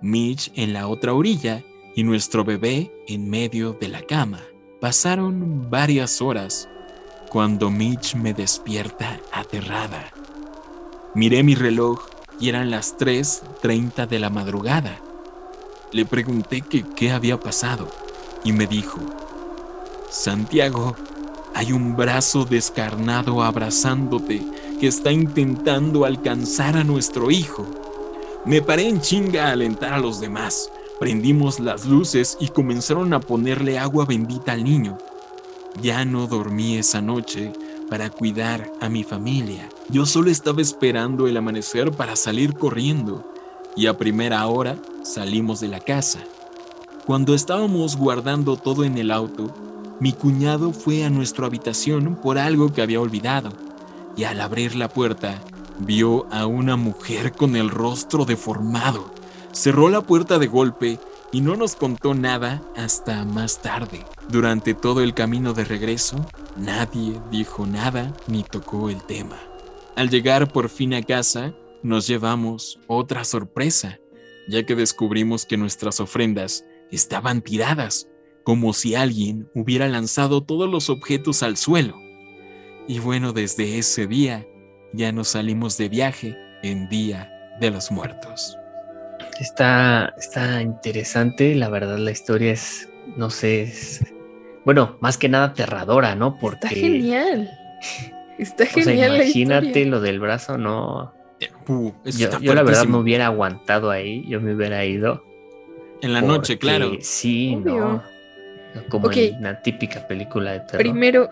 [0.00, 1.62] Mitch en la otra orilla
[1.94, 4.40] y nuestro bebé en medio de la cama.
[4.80, 6.68] Pasaron varias horas
[7.32, 10.04] cuando Mitch me despierta aterrada.
[11.14, 12.04] Miré mi reloj
[12.38, 15.00] y eran las 3.30 de la madrugada.
[15.92, 17.88] Le pregunté qué había pasado
[18.44, 18.98] y me dijo,
[20.10, 20.94] Santiago,
[21.54, 24.42] hay un brazo descarnado abrazándote
[24.78, 27.64] que está intentando alcanzar a nuestro hijo.
[28.44, 30.70] Me paré en chinga a alentar a los demás.
[31.00, 34.98] Prendimos las luces y comenzaron a ponerle agua bendita al niño.
[35.80, 37.52] Ya no dormí esa noche
[37.88, 39.68] para cuidar a mi familia.
[39.88, 43.32] Yo solo estaba esperando el amanecer para salir corriendo
[43.74, 46.20] y a primera hora salimos de la casa.
[47.06, 49.52] Cuando estábamos guardando todo en el auto,
[49.98, 53.50] mi cuñado fue a nuestra habitación por algo que había olvidado
[54.16, 55.40] y al abrir la puerta
[55.78, 59.10] vio a una mujer con el rostro deformado.
[59.52, 60.98] Cerró la puerta de golpe
[61.32, 64.04] y no nos contó nada hasta más tarde.
[64.28, 66.24] Durante todo el camino de regreso,
[66.56, 69.38] nadie dijo nada ni tocó el tema.
[69.96, 73.98] Al llegar por fin a casa, nos llevamos otra sorpresa,
[74.46, 78.08] ya que descubrimos que nuestras ofrendas estaban tiradas,
[78.44, 81.96] como si alguien hubiera lanzado todos los objetos al suelo.
[82.86, 84.46] Y bueno, desde ese día
[84.92, 88.56] ya nos salimos de viaje en Día de los Muertos.
[89.40, 94.00] Está, está interesante, la verdad la historia es, no sé, es,
[94.64, 96.38] bueno, más que nada aterradora, ¿no?
[96.38, 96.66] Porque...
[96.66, 97.50] Está genial.
[98.38, 99.16] Está genial.
[99.16, 101.12] imagínate lo del brazo, no.
[101.68, 105.24] Uh, yo, la verdad me hubiera aguantado ahí, yo me hubiera ido.
[106.00, 106.92] En la noche, claro.
[107.00, 108.02] Sí, no.
[108.88, 110.78] Como en una típica película de terror.
[110.78, 111.28] Primero,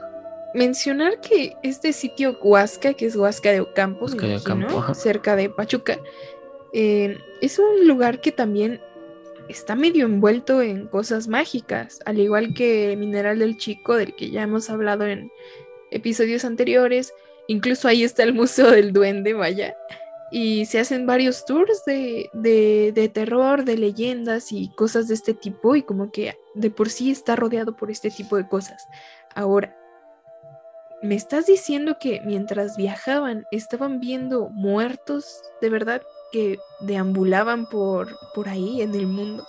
[0.54, 4.08] mencionar que este sitio Huasca, que es Huasca de Ocampo,
[4.94, 5.98] cerca de Pachuca,
[6.72, 8.80] eh, es un lugar que también
[9.48, 14.42] está medio envuelto en cosas mágicas, al igual que Mineral del Chico, del que ya
[14.42, 15.30] hemos hablado en
[15.90, 17.12] episodios anteriores.
[17.48, 19.76] Incluso ahí está el Museo del Duende, vaya.
[20.30, 25.74] Y se hacen varios tours de, de terror, de leyendas y cosas de este tipo,
[25.74, 28.86] y como que de por sí está rodeado por este tipo de cosas.
[29.34, 29.76] Ahora,
[31.02, 36.02] ¿me estás diciendo que mientras viajaban estaban viendo muertos de verdad?
[36.32, 39.44] Que deambulaban por, por ahí en el mundo.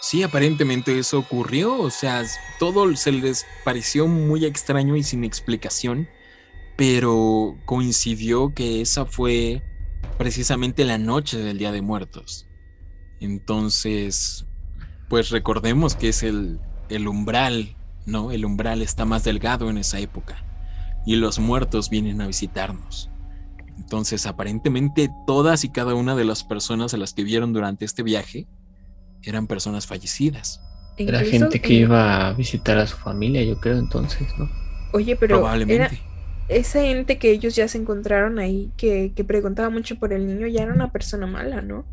[0.00, 2.24] Sí, aparentemente eso ocurrió, o sea,
[2.58, 6.08] todo se les pareció muy extraño y sin explicación,
[6.76, 9.62] pero coincidió que esa fue
[10.16, 12.48] precisamente la noche del Día de Muertos.
[13.20, 14.46] Entonces,
[15.10, 18.32] pues recordemos que es el, el umbral, ¿no?
[18.32, 20.46] El umbral está más delgado en esa época
[21.04, 23.10] y los muertos vienen a visitarnos.
[23.76, 28.02] Entonces, aparentemente todas y cada una de las personas a las que vieron durante este
[28.02, 28.46] viaje
[29.22, 30.60] eran personas fallecidas.
[30.96, 34.48] Era gente que iba a visitar a su familia, yo creo entonces, ¿no?
[34.92, 36.00] Oye, pero Probablemente.
[36.48, 40.62] esa gente que ellos ya se encontraron ahí, que, preguntaba mucho por el niño, ya
[40.62, 41.84] era una persona mala, ¿no?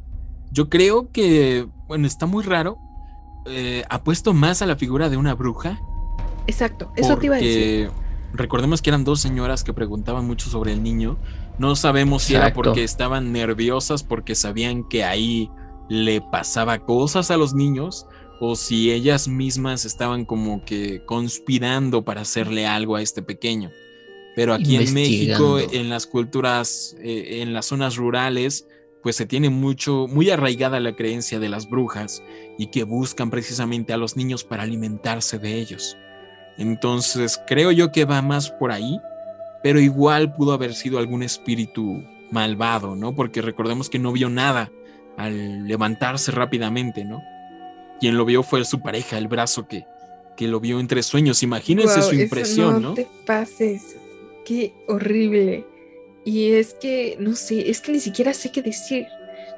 [0.51, 2.77] Yo creo que, bueno, está muy raro.
[3.45, 5.79] Eh, apuesto más a la figura de una bruja.
[6.47, 7.89] Exacto, eso te iba a decir.
[8.33, 11.17] Recordemos que eran dos señoras que preguntaban mucho sobre el niño
[11.57, 15.49] no sabemos si era porque estaban nerviosas porque sabían que ahí
[15.89, 18.05] le pasaba cosas a los niños
[18.39, 23.71] o si ellas mismas estaban como que conspirando para hacerle algo a este pequeño.
[24.35, 28.67] Pero aquí en México, en las culturas, eh, en las zonas rurales,
[29.01, 32.21] pues se tiene mucho, muy arraigada la creencia de las brujas
[32.59, 35.97] y que buscan precisamente a los niños para alimentarse de ellos.
[36.59, 38.99] Entonces creo yo que va más por ahí
[39.63, 43.15] pero igual pudo haber sido algún espíritu malvado, ¿no?
[43.15, 44.71] Porque recordemos que no vio nada
[45.17, 47.21] al levantarse rápidamente, ¿no?
[47.99, 49.85] Quien lo vio fue su pareja, el brazo que,
[50.35, 51.41] que lo vio entre sueños.
[51.43, 53.97] Imagínense su impresión, no, no te pases,
[54.45, 55.65] qué horrible.
[56.23, 59.07] Y es que, no sé, es que ni siquiera sé qué decir.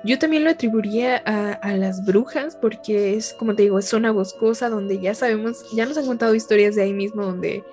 [0.05, 4.11] Yo también lo atribuiría a, a, las brujas porque es, como te digo, es zona
[4.11, 7.65] boscosa donde ya sabemos, ya nos han contado historias de ahí mismo donde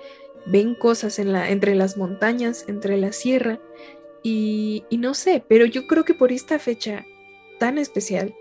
[0.47, 3.59] ven cosas entre las montañas, entre la sierra,
[4.23, 7.05] y, no sé, pero yo creo que por esta fecha
[7.59, 8.35] tan especial,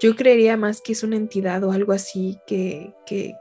[0.00, 3.34] yo creería más que es una entidad o algo así que, que,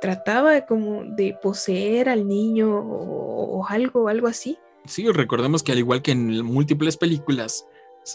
[0.00, 4.58] trataba como de poseer al niño o, o, algo, algo así.
[4.86, 7.66] Sí, recordemos que al igual que en múltiples películas,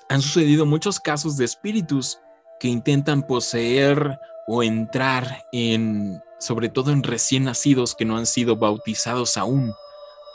[0.10, 2.20] han sucedido muchos casos de espíritus
[2.60, 8.56] que intentan poseer o entrar en, sobre todo en recién nacidos que no han sido
[8.56, 9.74] bautizados aún,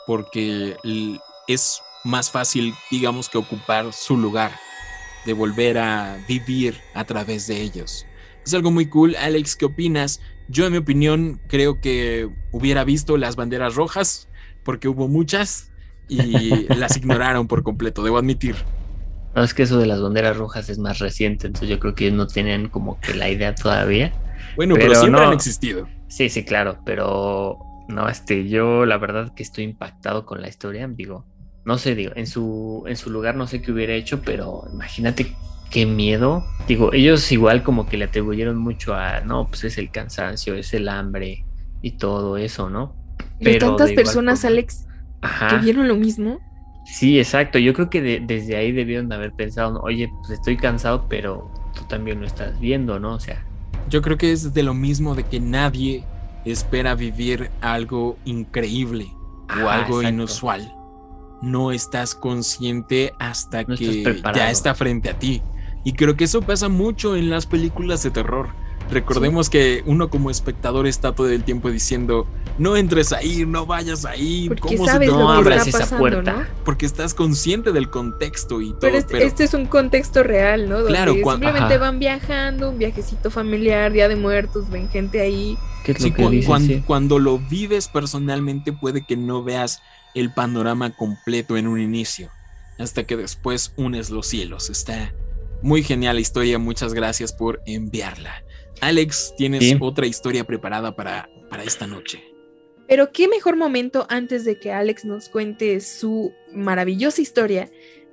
[0.05, 0.77] porque
[1.47, 4.51] es más fácil, digamos, que ocupar su lugar,
[5.25, 8.05] de volver a vivir a través de ellos.
[8.45, 9.15] Es algo muy cool.
[9.15, 10.19] Alex, ¿qué opinas?
[10.47, 14.27] Yo, en mi opinión, creo que hubiera visto las banderas rojas,
[14.63, 15.71] porque hubo muchas
[16.07, 18.55] y las ignoraron por completo, debo admitir.
[19.35, 22.11] No, es que eso de las banderas rojas es más reciente, entonces yo creo que
[22.11, 24.13] no tienen como que la idea todavía.
[24.55, 25.87] Bueno, pero, siempre han existido.
[26.07, 30.87] Sí, sí, claro, pero no, este, yo la verdad que estoy impactado con la historia,
[30.87, 31.25] digo,
[31.65, 35.35] no sé, digo, en su, en su lugar no sé qué hubiera hecho, pero imagínate
[35.71, 36.45] qué miedo.
[36.67, 40.73] Digo, ellos igual como que le atribuyeron mucho a, no, pues es el cansancio, es
[40.73, 41.45] el hambre
[41.81, 42.95] y todo eso, ¿no?
[43.39, 44.87] Pero tantas personas, Alex,
[45.49, 46.39] que vieron lo mismo.
[46.85, 47.59] Sí, exacto.
[47.59, 52.19] Yo creo que desde ahí debieron haber pensado, oye, pues estoy cansado, pero tú también
[52.19, 53.15] lo estás viendo, ¿no?
[53.15, 53.45] O sea.
[53.89, 56.03] Yo creo que es de lo mismo de que nadie
[56.45, 59.07] espera vivir algo increíble
[59.61, 60.73] o algo inusual.
[61.41, 65.41] No estás consciente hasta que ya está frente a ti.
[65.83, 68.49] Y creo que eso pasa mucho en las películas de terror.
[68.89, 74.05] Recordemos que uno como espectador está todo el tiempo diciendo, no entres ahí, no vayas
[74.05, 76.47] ahí, Porque sabes no abras esa puerta?
[76.63, 78.79] Porque estás consciente del contexto y todo.
[78.81, 80.77] Pero este, este es un contexto real, ¿no?
[80.77, 85.57] Donde claro, simplemente van viajando, un viajecito familiar, Día de Muertos, ven gente ahí.
[85.83, 85.93] ¿Qué
[86.85, 89.81] cuando, lo vives personalmente puede que no veas
[90.13, 92.29] el panorama completo en un inicio,
[92.79, 94.69] hasta que después unes los cielos.
[94.69, 95.13] Está
[95.61, 98.43] muy genial la historia, muchas gracias por enviarla.
[98.87, 102.23] Alex, tienes otra historia preparada para, para esta noche.
[102.87, 107.69] Pero qué mejor momento antes de que Alex nos cuente su maravillosa historia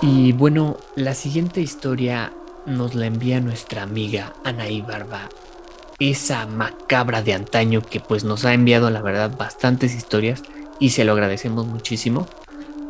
[0.02, 2.32] Y bueno, la siguiente historia
[2.66, 5.28] nos la envía nuestra amiga Anaí Barba,
[5.98, 10.42] esa macabra de antaño que pues nos ha enviado la verdad bastantes historias
[10.78, 12.26] y se lo agradecemos muchísimo.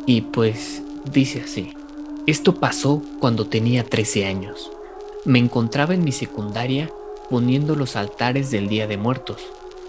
[0.05, 1.75] Y pues dice así.
[2.25, 4.71] Esto pasó cuando tenía 13 años.
[5.25, 6.89] Me encontraba en mi secundaria
[7.29, 9.41] poniendo los altares del Día de Muertos.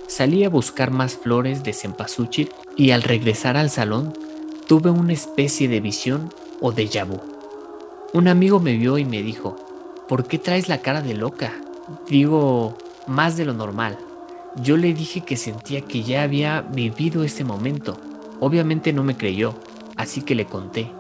[0.07, 4.13] Salí a buscar más flores de cempasúchil y al regresar al salón
[4.67, 7.21] tuve una especie de visión o de vu.
[8.13, 9.57] Un amigo me vio y me dijo,
[10.09, 11.53] ¿por qué traes la cara de loca?
[12.09, 13.99] Digo, más de lo normal.
[14.57, 17.99] Yo le dije que sentía que ya había vivido ese momento.
[18.41, 19.55] Obviamente no me creyó,
[19.97, 20.91] así que le conté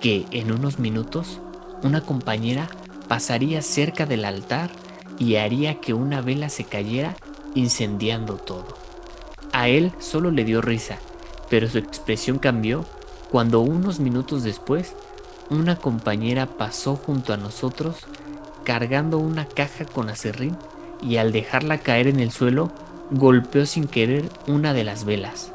[0.00, 1.40] que en unos minutos
[1.82, 2.68] una compañera
[3.08, 4.70] pasaría cerca del altar
[5.18, 7.16] y haría que una vela se cayera
[7.54, 8.76] incendiando todo.
[9.52, 10.98] A él solo le dio risa,
[11.48, 12.84] pero su expresión cambió
[13.30, 14.94] cuando unos minutos después
[15.50, 17.98] una compañera pasó junto a nosotros
[18.64, 20.56] cargando una caja con acerrín
[21.04, 22.72] y al dejarla caer en el suelo
[23.10, 25.52] golpeó sin querer una de las velas,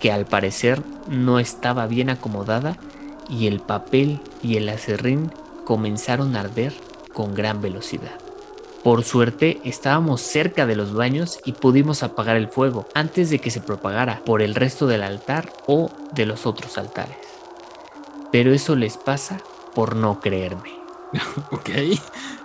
[0.00, 2.76] que al parecer no estaba bien acomodada
[3.28, 5.30] y el papel y el acerrín
[5.64, 6.74] comenzaron a arder
[7.12, 8.18] con gran velocidad.
[8.82, 13.50] Por suerte estábamos cerca de los baños y pudimos apagar el fuego antes de que
[13.50, 17.16] se propagara por el resto del altar o de los otros altares.
[18.30, 19.40] Pero eso les pasa
[19.74, 20.72] por no creerme.
[21.50, 21.70] ok.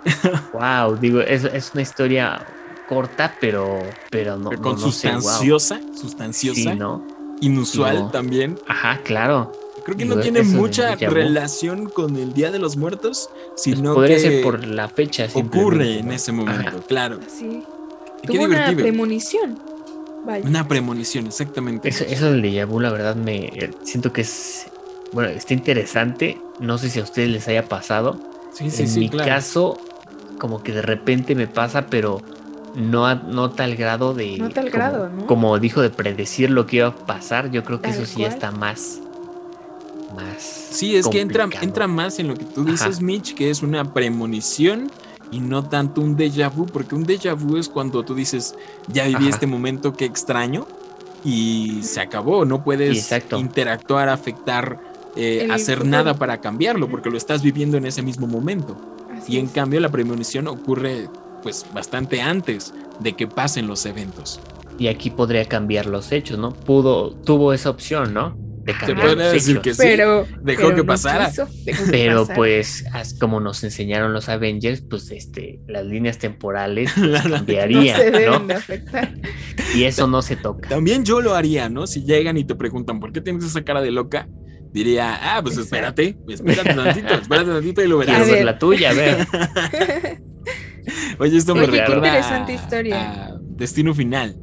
[0.52, 2.46] wow, digo, es, es, una historia
[2.88, 4.50] corta, pero, pero no.
[4.50, 6.74] con sustanciosa, sustanciosa.
[6.74, 7.02] ¿no?
[7.40, 8.58] Inusual también.
[8.66, 9.52] Ajá, claro.
[9.84, 14.16] Creo que no tiene mucha relación con el Día de los Muertos, pues sino podría
[14.16, 15.28] que ser por la fecha.
[15.34, 17.18] Ocurre en ese momento, claro.
[17.28, 17.62] Sí.
[18.26, 19.58] Tuvo una premonición.
[20.42, 21.90] Una premonición, exactamente.
[21.90, 23.52] Eso, eso del déjà vu, la verdad, me
[23.82, 24.68] siento que es.
[25.12, 26.40] Bueno, está interesante.
[26.60, 28.18] No sé si a ustedes les haya pasado.
[28.52, 29.78] Sí, sí, en mi caso,
[30.38, 32.22] como que de repente me pasa, pero
[32.74, 34.38] no a, no tal grado de.
[34.38, 35.26] No tal grado, ¿no?
[35.26, 38.50] Como dijo de predecir lo que iba a pasar, yo creo que eso sí está
[38.50, 39.00] más
[40.38, 43.92] Sí, es que entra, entra más en lo que tú dices, Mitch, que es una
[43.92, 44.90] premonición
[45.30, 48.54] y no tanto un déjà vu, porque un déjà vu es cuando tú dices,
[48.88, 50.66] ya viví este momento, que extraño,
[51.24, 54.78] y se acabó, no puedes interactuar, afectar
[55.16, 55.90] eh, hacer futuro.
[55.90, 58.76] nada para cambiarlo, porque lo estás viviendo en ese mismo momento.
[59.24, 59.52] Así Y en es.
[59.52, 61.08] cambio la premonición ocurre
[61.42, 64.40] pues bastante antes de que pasen los eventos.
[64.78, 66.52] Y aquí podría cambiar los hechos, ¿no?
[66.52, 68.36] Pudo, tuvo esa opción, ¿no?
[68.64, 69.62] De Se cambiar podría los decir hechos.
[69.62, 69.80] que sí.
[69.82, 71.28] pero dejó pero que no pasara.
[71.28, 72.36] quiso, dejó que Pero pasara.
[72.36, 77.96] pues, as- como nos enseñaron los Avengers, pues este, las líneas temporales pues, no cambiarían,
[78.00, 78.18] se ¿no?
[78.18, 79.14] deben de afectar.
[79.74, 80.68] Y eso no se toca.
[80.70, 81.86] También yo lo haría, ¿no?
[81.86, 84.28] Si llegan y te preguntan, ¿por qué tienes esa cara de loca?
[84.74, 88.28] Diría, ah, pues espérate, espérate tantito, espérate tantito y lo verás.
[88.28, 89.26] Ver la tuya, a ver.
[91.18, 93.24] Oye, esto me Oye, qué recuerda interesante a- historia.
[93.26, 94.36] a Destino Final.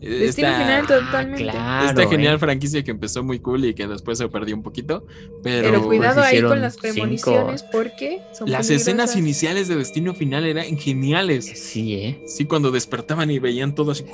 [0.00, 1.42] Destino Esta- final totalmente.
[1.44, 2.38] claro, Esta genial ¿eh?
[2.38, 5.06] franquicia que empezó muy cool y que después se perdió un poquito,
[5.42, 6.82] pero, Pero cuidado pues ahí hicieron con las cinco.
[6.82, 11.46] premoniciones porque son las escenas iniciales de Destino Final eran geniales.
[11.54, 12.22] Sí, ¿eh?
[12.26, 14.04] Sí, cuando despertaban y veían todo así,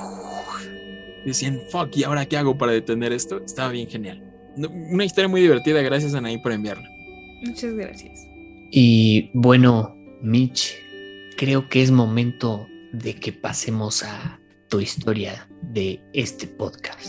[1.25, 3.41] decían, fuck, ¿y ahora qué hago para detener esto?
[3.45, 4.23] Estaba bien genial.
[4.57, 6.89] Una historia muy divertida, gracias Anaí por enviarla.
[7.43, 8.27] Muchas gracias.
[8.71, 10.75] Y bueno, Mitch,
[11.37, 17.07] creo que es momento de que pasemos a tu historia de este podcast.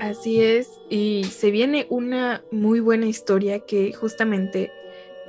[0.00, 4.70] Así es, y se viene una muy buena historia que justamente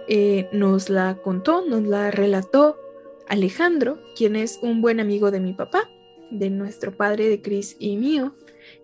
[0.08, 2.78] eh, nos la contó, nos la relató
[3.28, 5.90] Alejandro, quien es un buen amigo de mi papá,
[6.32, 8.36] de nuestro padre, de Cris y mío,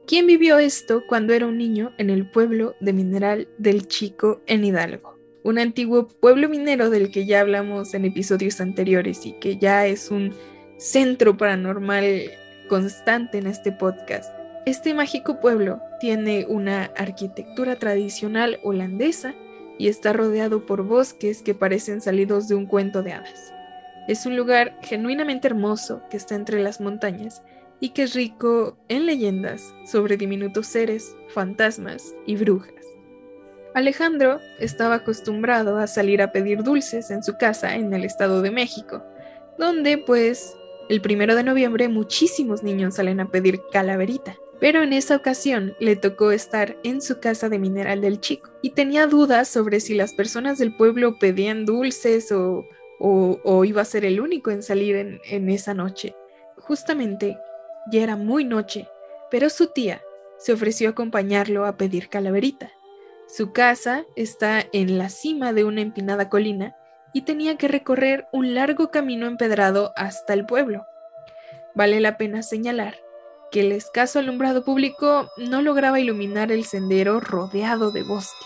[0.05, 4.65] quien vivió esto cuando era un niño en el pueblo de Mineral del Chico en
[4.65, 9.86] Hidalgo, un antiguo pueblo minero del que ya hablamos en episodios anteriores y que ya
[9.88, 10.34] es un
[10.78, 12.32] centro paranormal
[12.67, 14.34] constante en este podcast.
[14.65, 19.36] Este mágico pueblo tiene una arquitectura tradicional holandesa
[19.78, 23.53] y está rodeado por bosques que parecen salidos de un cuento de hadas.
[24.07, 27.41] Es un lugar genuinamente hermoso que está entre las montañas
[27.80, 32.74] y que es rico en leyendas sobre diminutos seres, fantasmas y brujas.
[33.74, 38.51] Alejandro estaba acostumbrado a salir a pedir dulces en su casa en el Estado de
[38.51, 39.03] México,
[39.57, 40.55] donde pues
[40.89, 44.36] el primero de noviembre muchísimos niños salen a pedir calaverita.
[44.64, 48.70] Pero en esa ocasión le tocó estar en su casa de Mineral del Chico y
[48.70, 52.66] tenía dudas sobre si las personas del pueblo pedían dulces o,
[53.66, 56.16] iba a ser el único en salir en, en esa noche.
[56.55, 57.38] Justamente
[57.91, 58.88] ya era muy noche,
[59.30, 60.01] pero su tía
[60.38, 62.72] se ofreció acompañarlo a pedir calaverita.
[63.28, 66.74] Su casa está en la cima de una empinada colina
[67.14, 70.86] y tenía que recorrer un largo camino empedrado hasta el pueblo.
[71.76, 73.03] Vale la pena señalar
[73.54, 78.43] que el escaso alumbrado público no lograba iluminar el sendero rodeado de bosque.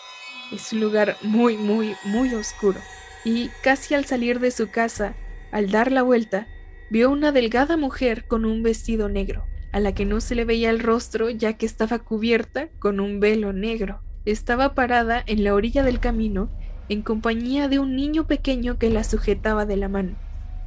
[0.51, 2.81] Es un lugar muy, muy, muy oscuro.
[3.23, 5.13] Y casi al salir de su casa,
[5.53, 6.45] al dar la vuelta,
[6.89, 10.69] vio una delgada mujer con un vestido negro, a la que no se le veía
[10.69, 14.01] el rostro ya que estaba cubierta con un velo negro.
[14.25, 16.49] Estaba parada en la orilla del camino
[16.89, 20.17] en compañía de un niño pequeño que la sujetaba de la mano.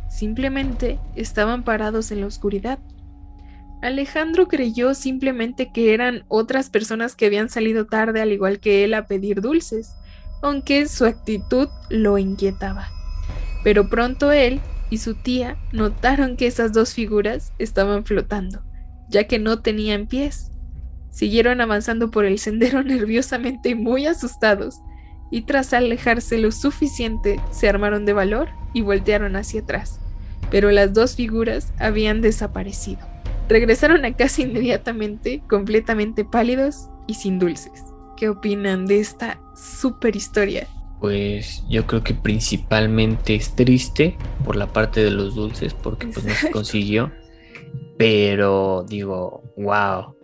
[0.09, 2.78] Simplemente estaban parados en la oscuridad.
[3.82, 8.92] Alejandro creyó simplemente que eran otras personas que habían salido tarde al igual que él
[8.92, 9.94] a pedir dulces,
[10.42, 12.88] aunque su actitud lo inquietaba.
[13.64, 14.60] Pero pronto él
[14.90, 18.62] y su tía notaron que esas dos figuras estaban flotando,
[19.08, 20.50] ya que no tenían pies.
[21.10, 24.80] Siguieron avanzando por el sendero nerviosamente y muy asustados,
[25.30, 30.00] y tras alejarse lo suficiente se armaron de valor y voltearon hacia atrás.
[30.50, 33.09] Pero las dos figuras habían desaparecido.
[33.51, 37.82] Regresaron a casa inmediatamente, completamente pálidos y sin dulces.
[38.16, 40.68] ¿Qué opinan de esta super historia?
[41.01, 46.24] Pues yo creo que principalmente es triste por la parte de los dulces, porque pues
[46.24, 47.11] no se consiguió.
[47.98, 50.14] Pero digo, wow.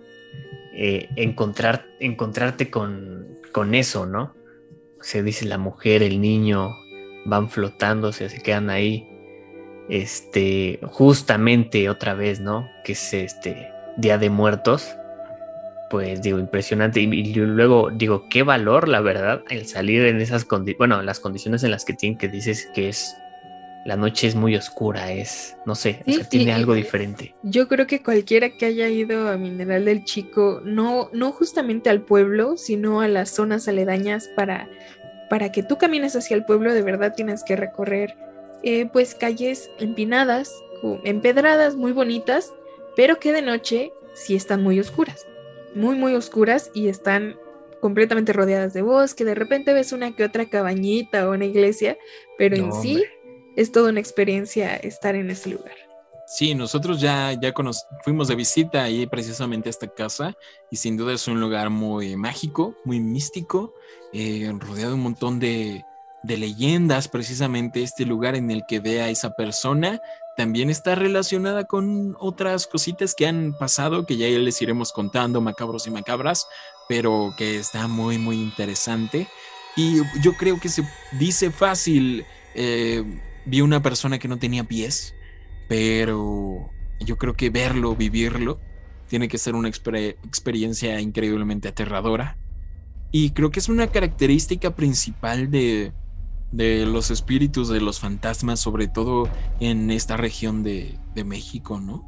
[0.74, 4.34] eh, encontrar, encontrarte con, con eso, ¿no?
[5.00, 6.70] Se dice la mujer, el niño,
[7.24, 9.08] van flotando, se quedan ahí.
[9.88, 12.68] Este, justamente otra vez, ¿no?
[12.84, 14.96] Que es este Día de Muertos.
[15.90, 17.00] Pues digo, impresionante.
[17.00, 21.20] Y, y luego digo, qué valor, la verdad, el salir en esas condiciones, bueno, las
[21.20, 23.16] condiciones en las que tienen que dices que es
[23.86, 27.36] la noche es muy oscura, es, no sé, o Sí, sea, tiene algo diferente.
[27.44, 32.02] Yo creo que cualquiera que haya ido a Mineral del Chico, no, no justamente al
[32.02, 34.68] pueblo, sino a las zonas aledañas para,
[35.30, 38.16] para que tú camines hacia el pueblo, de verdad tienes que recorrer
[38.66, 40.52] eh, pues calles empinadas,
[41.04, 42.52] empedradas, muy bonitas,
[42.96, 45.24] pero que de noche sí están muy oscuras,
[45.76, 47.36] muy muy oscuras y están
[47.80, 51.96] completamente rodeadas de bosque, de repente ves una que otra cabañita o una iglesia,
[52.38, 53.10] pero en sí hombre.
[53.54, 55.76] es toda una experiencia estar en ese lugar.
[56.26, 57.54] Sí, nosotros ya, ya
[58.02, 60.36] fuimos de visita ahí precisamente a esta casa
[60.72, 63.74] y sin duda es un lugar muy mágico, muy místico,
[64.12, 65.84] eh, rodeado de un montón de,
[66.26, 70.00] de leyendas, precisamente este lugar en el que ve a esa persona
[70.36, 75.86] también está relacionada con otras cositas que han pasado que ya les iremos contando, macabros
[75.86, 76.46] y macabras,
[76.88, 79.28] pero que está muy, muy interesante.
[79.76, 80.86] Y yo creo que se
[81.18, 82.24] dice fácil,
[82.54, 83.02] eh,
[83.46, 85.14] vi una persona que no tenía pies,
[85.68, 86.70] pero
[87.00, 88.60] yo creo que verlo, vivirlo,
[89.08, 92.36] tiene que ser una experiencia increíblemente aterradora.
[93.10, 95.92] Y creo que es una característica principal de,
[96.52, 99.28] de los espíritus, de los fantasmas, sobre todo
[99.60, 102.04] en esta región de, México, ¿no?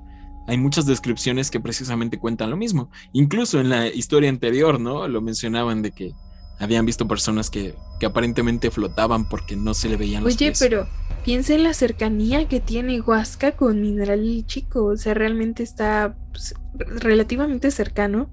[0.47, 2.91] Hay muchas descripciones que precisamente cuentan lo mismo.
[3.13, 5.09] Incluso en la historia anterior, ¿no?
[5.09, 6.13] Lo mencionaban de que
[6.59, 7.75] habían visto personas que,
[8.05, 10.87] aparentemente flotaban porque no se le veían los Oye, pero
[11.25, 14.85] piensa en la cercanía que tiene Huasca con Mineral Chico.
[14.85, 18.29] O sea, realmente está pues, relativamente cercano.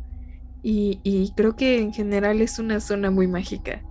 [0.61, 3.81] Y, y creo que en general es una zona muy mágica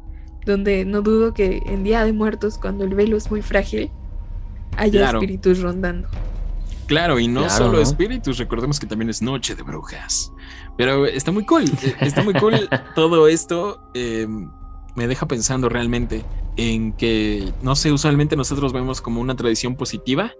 [0.44, 3.90] donde no dudo que en Día de Muertos, cuando el velo es muy frágil,
[4.76, 6.08] haya espíritus rondando.
[6.86, 10.30] Claro, y no solo espíritus, recordemos que también es Noche de Brujas.
[10.76, 13.80] Pero está muy cool, eh, está muy cool todo esto.
[13.94, 14.50] Em,
[14.94, 16.24] me deja pensando realmente
[16.56, 20.32] en que, no sé, usualmente nosotros vemos como una tradición positiva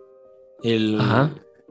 [0.63, 1.01] el,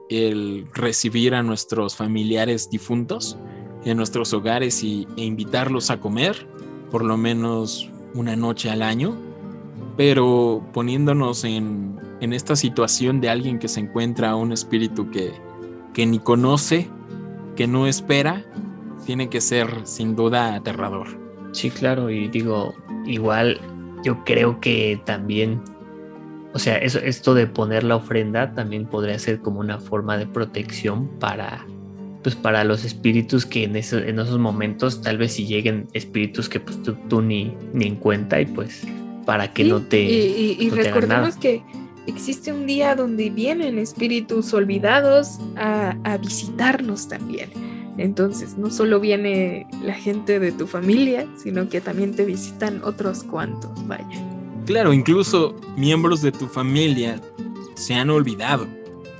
[0.09, 3.37] el recibir a nuestros familiares difuntos
[3.85, 6.47] en nuestros hogares y, e invitarlos a comer,
[6.91, 9.15] por lo menos una noche al año,
[9.97, 15.33] pero poniéndonos en, en esta situación de alguien que se encuentra un espíritu que,
[15.93, 16.89] que ni conoce,
[17.55, 18.45] que no espera,
[19.05, 21.07] tiene que ser sin duda aterrador.
[21.51, 22.73] Sí, claro, y digo,
[23.05, 23.59] igual
[24.03, 25.61] yo creo que también,
[26.53, 30.25] o sea, eso, esto de poner la ofrenda también podría ser como una forma de
[30.25, 31.65] protección para
[32.23, 36.59] pues para los espíritus que en, en esos momentos tal vez si lleguen espíritus que
[36.59, 38.87] pues tú, ni, ni en cuenta y pues
[39.25, 40.01] para que no te...
[40.01, 41.61] Y, recordemos que
[42.07, 47.49] existe un día donde vienen espíritus olvidados a, a visitarnos también.
[47.97, 53.23] Entonces, no solo viene la gente de tu familia, sino que también te visitan otros
[53.23, 54.07] cuantos, vaya.
[54.65, 57.21] Claro, incluso miembros de tu familia
[57.75, 58.67] se han olvidado,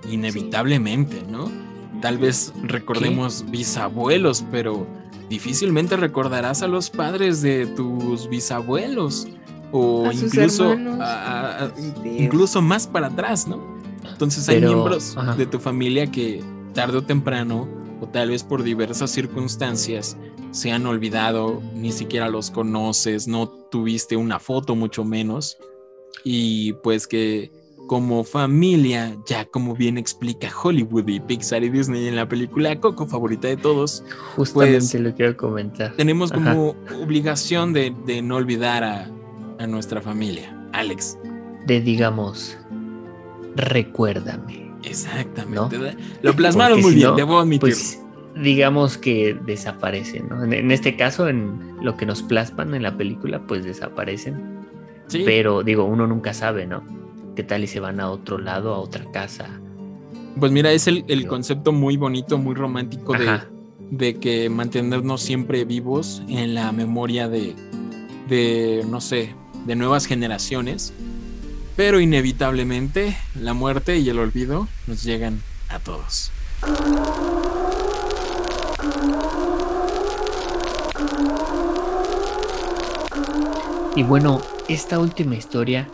[0.10, 1.63] inevitablemente, ¿no?
[2.04, 4.86] Tal vez recordemos bisabuelos, pero
[5.30, 9.26] difícilmente recordarás a los padres de tus bisabuelos
[9.72, 10.76] o incluso
[12.04, 13.80] incluso más para atrás, ¿no?
[14.12, 16.44] Entonces hay miembros de tu familia que
[16.74, 17.70] tarde o temprano
[18.02, 20.18] o tal vez por diversas circunstancias
[20.52, 25.58] se han olvidado, ni siquiera los conoces, no tuviste una foto mucho menos
[26.26, 32.16] y pues que como familia, ya como bien explica Hollywood y Pixar y Disney en
[32.16, 34.04] la película Coco, favorita de todos.
[34.36, 35.94] Justamente pues, lo quiero comentar.
[35.96, 39.10] Tenemos como obligación de, no olvidar a,
[39.68, 40.54] nuestra familia.
[40.74, 41.18] Alex.
[41.68, 42.58] De digamos,
[43.56, 44.74] recuérdame.
[44.84, 45.96] Exactamente.
[46.22, 47.74] Lo plasmaron muy bien, debo admitirlo.
[47.76, 48.02] Pues,
[48.36, 50.44] digamos que desaparecen, ¿no?
[50.44, 54.54] En, este caso, en lo que nos plasman en la película, pues desaparecen.
[55.26, 56.84] Pero digo, uno nunca sabe, ¿no?
[57.36, 59.50] ¿Qué tal y se van a otro lado, a otra casa?
[60.40, 63.14] Pues mira, es el, concepto muy bonito, muy romántico
[63.90, 67.56] de, que mantenernos siempre vivos en la memoria de,
[68.28, 69.34] de, no sé,
[69.66, 70.94] de nuevas generaciones.
[71.76, 76.32] Pero inevitablemente la muerte y el olvido nos llegan a todos.
[83.96, 85.88] Y bueno, esta última historia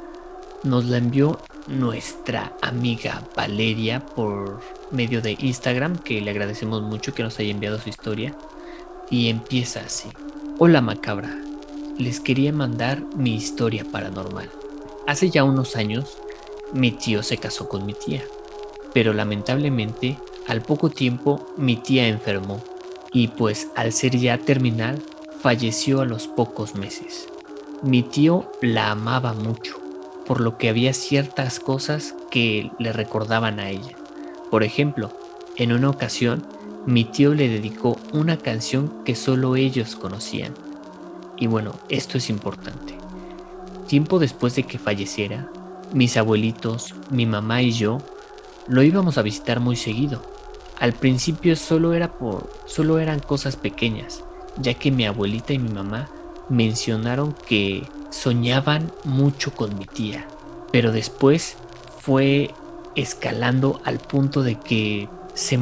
[0.64, 4.60] nos la envió nuestra amiga Valeria por
[4.91, 8.36] medio de Instagram, que le agradecemos mucho que nos haya enviado su historia.
[9.10, 10.10] Y empieza así.
[10.60, 11.36] Hola macabra,
[11.97, 14.49] les quería mandar mi historia paranormal.
[15.07, 16.18] Hace ya unos años,
[16.74, 18.24] mi tío se casó con mi tía,
[18.93, 22.62] pero lamentablemente, al poco tiempo, mi tía enfermó
[23.12, 25.01] y pues al ser ya terminal,
[25.41, 27.28] falleció a los pocos meses.
[27.82, 29.88] Mi tío la amaba mucho
[30.30, 33.97] por lo que había ciertas cosas que le recordaban a ella.
[34.51, 35.11] Por ejemplo,
[35.55, 36.45] en una ocasión,
[36.86, 40.53] mi tío le dedicó una canción que solo ellos conocían.
[41.36, 42.95] Y bueno, esto es importante.
[43.88, 45.49] Tiempo después de que falleciera,
[45.93, 47.97] mis abuelitos, mi mamá y yo
[48.67, 50.21] lo íbamos a visitar muy seguido.
[50.80, 54.23] Al principio solo era por solo eran cosas pequeñas,
[54.61, 56.07] ya que mi abuelita y mi mamá
[56.49, 60.28] mencionaron que soñaban mucho con mi tía,
[60.72, 61.57] pero después
[61.99, 62.51] fue
[62.95, 65.60] escalando al punto de que se,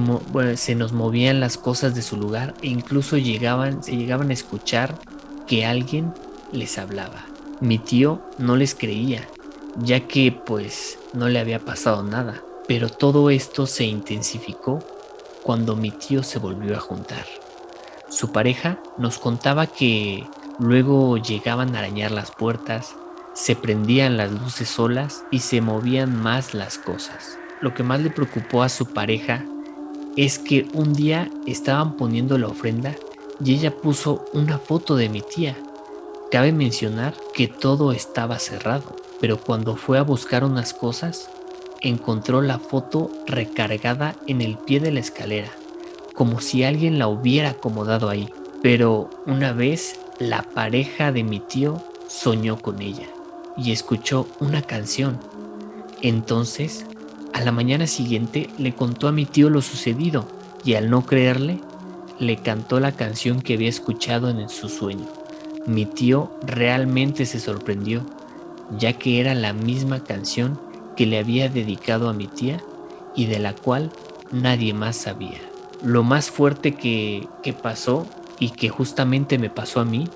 [0.55, 4.97] se, nos movían las cosas de su lugar e incluso llegaban, se llegaban a escuchar
[5.45, 6.13] que alguien
[6.51, 7.25] les hablaba.
[7.59, 9.27] Mi tío no les creía,
[9.77, 14.79] ya que pues no le había pasado nada, pero todo esto se intensificó
[15.43, 17.25] cuando mi tío se volvió a juntar.
[18.09, 20.25] Su pareja nos contaba que
[20.59, 22.95] luego llegaban a arañar las puertas,
[23.33, 27.37] se prendían las luces solas y se movían más las cosas.
[27.61, 29.45] Lo que más le preocupó a su pareja
[30.15, 32.95] es que un día estaban poniendo la ofrenda
[33.43, 35.55] y ella puso una foto de mi tía.
[36.31, 41.29] Cabe mencionar que todo estaba cerrado, pero cuando fue a buscar unas cosas,
[41.81, 45.51] encontró la foto recargada en el pie de la escalera,
[46.15, 48.29] como si alguien la hubiera acomodado ahí.
[48.67, 53.07] Pero una vez la pareja de mi tío soñó con ella
[53.55, 55.21] y escuchó una canción.
[56.01, 56.85] Entonces,
[57.31, 60.27] a la mañana siguiente le contó a mi tío lo sucedido
[60.65, 61.61] y al no creerle,
[62.19, 65.07] le cantó la canción que había escuchado en su sueño.
[65.65, 68.05] Mi tío realmente se sorprendió,
[68.77, 70.59] ya que era la misma canción
[70.97, 72.61] que le había dedicado a mi tía
[73.15, 73.93] y de la cual
[74.33, 75.39] nadie más sabía.
[75.81, 78.05] Lo más fuerte que, que pasó
[78.39, 80.07] y que justamente me pasó a mí,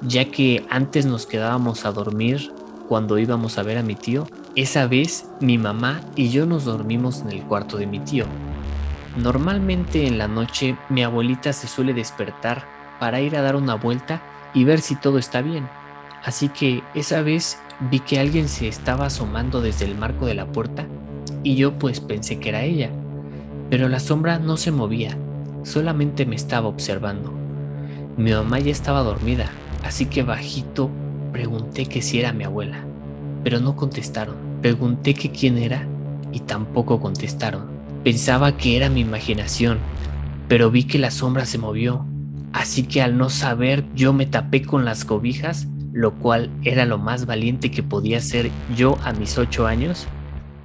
[0.00, 2.52] ya que antes nos quedábamos a dormir
[2.88, 7.22] cuando íbamos a ver a mi tío, esa vez mi mamá y yo nos dormimos
[7.22, 8.26] en el cuarto de mi tío.
[9.16, 12.64] Normalmente en la noche mi abuelita se suele despertar
[12.98, 14.22] para ir a dar una vuelta
[14.54, 15.68] y ver si todo está bien.
[16.24, 17.58] Así que esa vez
[17.90, 20.86] vi que alguien se estaba asomando desde el marco de la puerta
[21.42, 22.90] y yo pues pensé que era ella.
[23.70, 25.16] Pero la sombra no se movía,
[25.62, 27.41] solamente me estaba observando.
[28.16, 29.50] Mi mamá ya estaba dormida,
[29.84, 30.90] así que bajito
[31.32, 32.84] pregunté que si era mi abuela,
[33.42, 34.36] pero no contestaron.
[34.60, 35.86] Pregunté que quién era
[36.30, 37.70] y tampoco contestaron.
[38.04, 39.78] Pensaba que era mi imaginación,
[40.46, 42.04] pero vi que la sombra se movió,
[42.52, 46.98] así que al no saber yo me tapé con las cobijas, lo cual era lo
[46.98, 50.06] más valiente que podía ser yo a mis ocho años,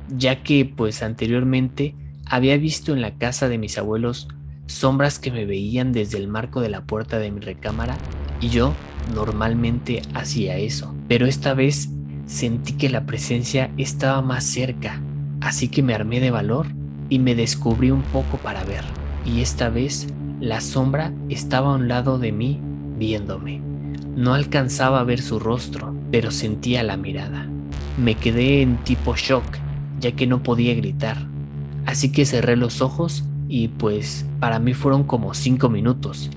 [0.09, 1.95] ya que pues anteriormente
[2.25, 4.27] había visto en la casa de mis abuelos
[4.67, 7.97] sombras que me veían desde el marco de la puerta de mi recámara
[8.39, 8.73] y yo
[9.13, 11.89] normalmente hacía eso, pero esta vez
[12.25, 15.01] sentí que la presencia estaba más cerca,
[15.41, 16.67] así que me armé de valor
[17.09, 18.83] y me descubrí un poco para ver,
[19.25, 20.07] y esta vez
[20.41, 22.59] la sombra estaba a un lado de mí
[22.97, 23.61] viéndome.
[24.15, 27.47] No alcanzaba a ver su rostro, pero sentía la mirada.
[27.97, 29.43] Me quedé en tipo shock,
[29.99, 31.17] ya que no podía gritar,
[31.85, 36.29] así que cerré los ojos y pues para mí fueron como cinco minutos,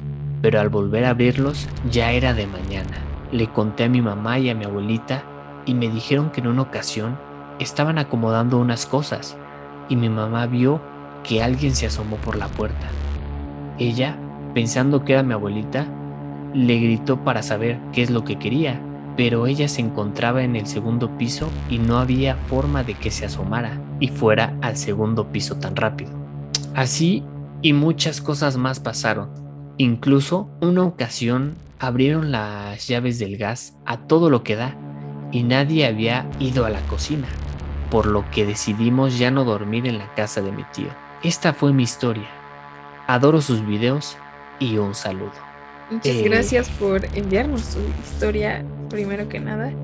[0.43, 2.99] pero al volver a abrirlos ya era de mañana.
[3.33, 5.25] Le conté a mi mamá y a mi abuelita
[5.67, 7.19] y me dijeron que en una ocasión
[7.59, 9.37] estaban acomodando unas cosas
[9.89, 10.81] y mi mamá vio
[11.23, 12.87] que alguien se asomó por la puerta.
[13.79, 14.17] Ella,
[14.55, 15.87] pensando que era mi abuelita,
[16.55, 18.81] le gritó para saber qué es lo que quería,
[19.17, 23.27] pero ella se encontraba en el segundo piso y no había forma de que se
[23.27, 26.20] asomara y fuera al segundo piso tan rápido.
[26.75, 27.25] Así
[27.63, 29.31] y muchas cosas más pasaron.
[29.77, 34.77] Incluso una ocasión abrieron las llaves del gas a todo lo que da
[35.31, 37.29] y nadie había ido a la cocina,
[37.91, 40.97] por lo que decidimos ya no dormir en la casa de mi tío.
[41.23, 42.29] Esta fue mi historia.
[43.07, 44.19] Adoro sus videos
[44.59, 45.33] y un saludo.
[45.89, 49.79] Muchas Eh, gracias por enviarnos su historia, primero que nada.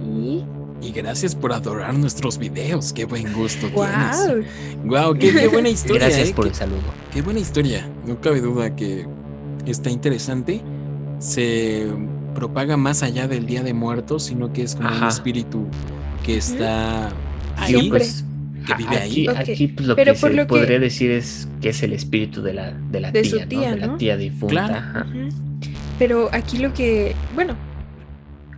[0.00, 0.44] Y.
[0.84, 2.92] Y gracias por adorar nuestros videos.
[2.92, 3.86] Qué buen gusto ¡Wow!
[3.86, 4.46] tienes.
[4.84, 6.06] Wow, qué, qué buena historia.
[6.08, 6.80] Gracias eh, por qué- el saludo.
[7.12, 7.88] Qué buena historia.
[8.06, 9.06] No cabe duda que
[9.66, 10.60] está interesante.
[11.18, 11.86] Se
[12.34, 15.66] propaga más allá del Día de Muertos, sino que es como un espíritu
[16.24, 17.08] que está
[17.56, 18.00] ahí, Siempre.
[18.00, 18.24] pues,
[18.66, 19.36] que vive aquí, ahí.
[19.36, 21.92] Aquí, pues, lo pero que por se lo que- podría decir es que es el
[21.94, 23.46] espíritu de la, de la De tía, su ¿no?
[23.46, 24.54] tía, De la tía difunta.
[24.92, 25.06] Claro.
[25.98, 27.54] Pero aquí lo que, bueno,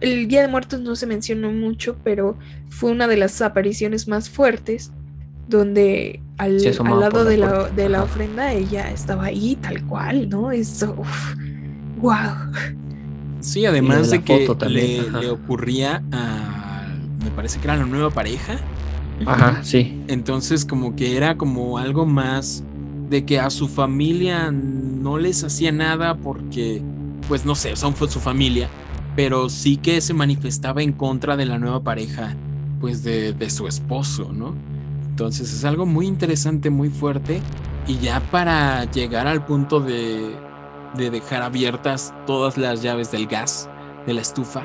[0.01, 2.37] el Día de Muertos no se mencionó mucho, pero
[2.69, 4.93] fue una de las apariciones más fuertes,
[5.49, 10.29] donde al, al lado la de la, de la ofrenda ella estaba ahí tal cual,
[10.29, 10.51] ¿no?
[10.51, 10.97] Eso,
[12.01, 12.53] wow.
[13.41, 18.59] Sí, además de, que le, le ocurría a, me parece que era la nueva pareja,
[19.25, 20.03] Ajá, sí.
[20.09, 22.65] entonces como que era como algo más
[23.09, 26.83] de que a su familia no les hacía nada porque,
[27.29, 28.69] pues no sé, son fue su familia,
[29.17, 32.37] pero sí que se manifestaba en contra de la nueva pareja,
[32.81, 34.55] pues de, de su esposo, ¿no?
[35.09, 37.41] Entonces es algo muy interesante, muy fuerte,
[37.89, 40.37] y ya para llegar al punto de,
[40.97, 43.69] de dejar abiertas todas las llaves del gas,
[44.07, 44.63] de la estufa,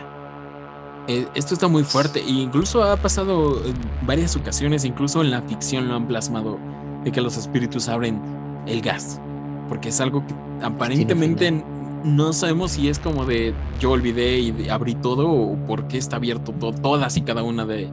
[1.08, 3.74] Eh, esto está muy fuerte e incluso ha pasado en
[4.06, 6.60] varias ocasiones, incluso en la ficción lo han plasmado,
[7.04, 8.22] de que los espíritus abren
[8.68, 9.20] el gas,
[9.68, 11.64] porque es algo que aparentemente
[12.04, 16.18] no sabemos si es como de yo olvidé y abrí todo o por qué está
[16.18, 17.90] abierto todo, todas y cada una de...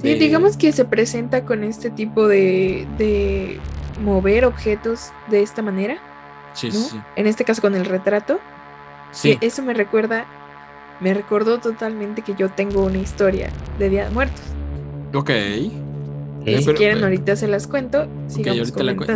[0.00, 3.60] Sí, digamos que se presenta con este tipo de, de
[4.02, 5.98] mover objetos de esta manera.
[6.54, 7.00] Sí, sí.
[7.14, 8.40] En este caso con el retrato.
[9.12, 9.38] Sí.
[9.42, 10.26] eso me recuerda
[11.00, 14.40] me recordó totalmente que yo tengo una historia de Día de Muertos.
[15.12, 15.30] Ok.
[15.30, 18.06] Eh, si quieren, eh, ahorita se las cuento.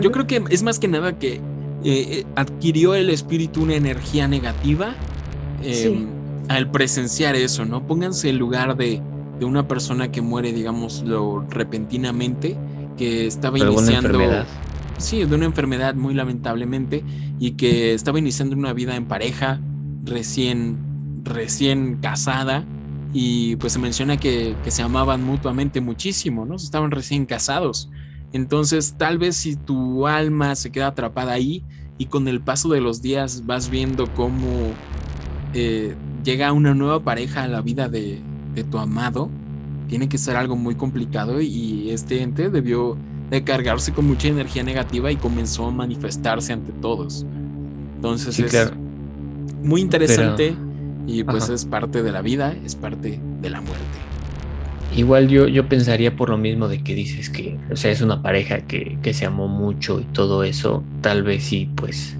[0.00, 1.40] Yo creo que es más que nada que
[1.92, 4.94] eh, adquirió el espíritu una energía negativa
[5.62, 6.06] em,
[6.48, 7.86] al presenciar eso, ¿no?
[7.86, 9.00] Pónganse en lugar de,
[9.38, 12.56] de, una persona que muere, digámoslo, repentinamente,
[12.96, 13.90] que estaba iniciando.
[13.90, 14.46] Una enfermedad.
[14.98, 17.04] Sí, de una enfermedad muy lamentablemente,
[17.38, 19.60] y que estaba iniciando una vida en pareja,
[20.04, 20.86] recién
[21.26, 22.64] recién casada
[23.12, 26.56] y pues se menciona que, se amaban mutuamente muchísimo, ¿no?
[26.56, 27.90] Estaban recién casados.
[28.32, 31.64] Entonces tal vez si tu alma se queda atrapada ahí
[31.98, 34.72] y con el paso de los días vas viendo cómo
[35.54, 38.20] eh, llega una nueva pareja a la vida de,
[38.70, 39.30] tu amado,
[39.88, 42.96] tiene que ser algo muy complicado y este ente debió
[43.30, 47.26] de cargarse con mucha energía negativa y comenzó a manifestarse ante todos.
[47.96, 48.72] Entonces es
[49.62, 50.56] muy interesante.
[51.06, 54.05] Y pues es parte de la vida, es parte de la muerte.
[54.94, 58.22] Igual yo, yo pensaría por lo mismo de que dices que, o sea, es una
[58.22, 62.16] pareja que, que se amó mucho y todo eso, tal vez sí, pues,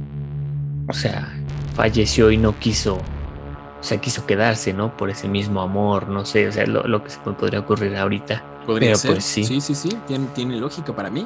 [0.89, 1.33] o sea,
[1.75, 4.97] falleció y no quiso, o sea, quiso quedarse, ¿no?
[4.97, 7.97] Por ese mismo amor, no sé, o sea, lo, lo que se me podría ocurrir
[7.97, 8.45] ahorita.
[8.67, 9.12] Podría ser.
[9.12, 9.45] Pues, sí.
[9.45, 11.25] sí, sí, sí, tiene, tiene lógica para mí.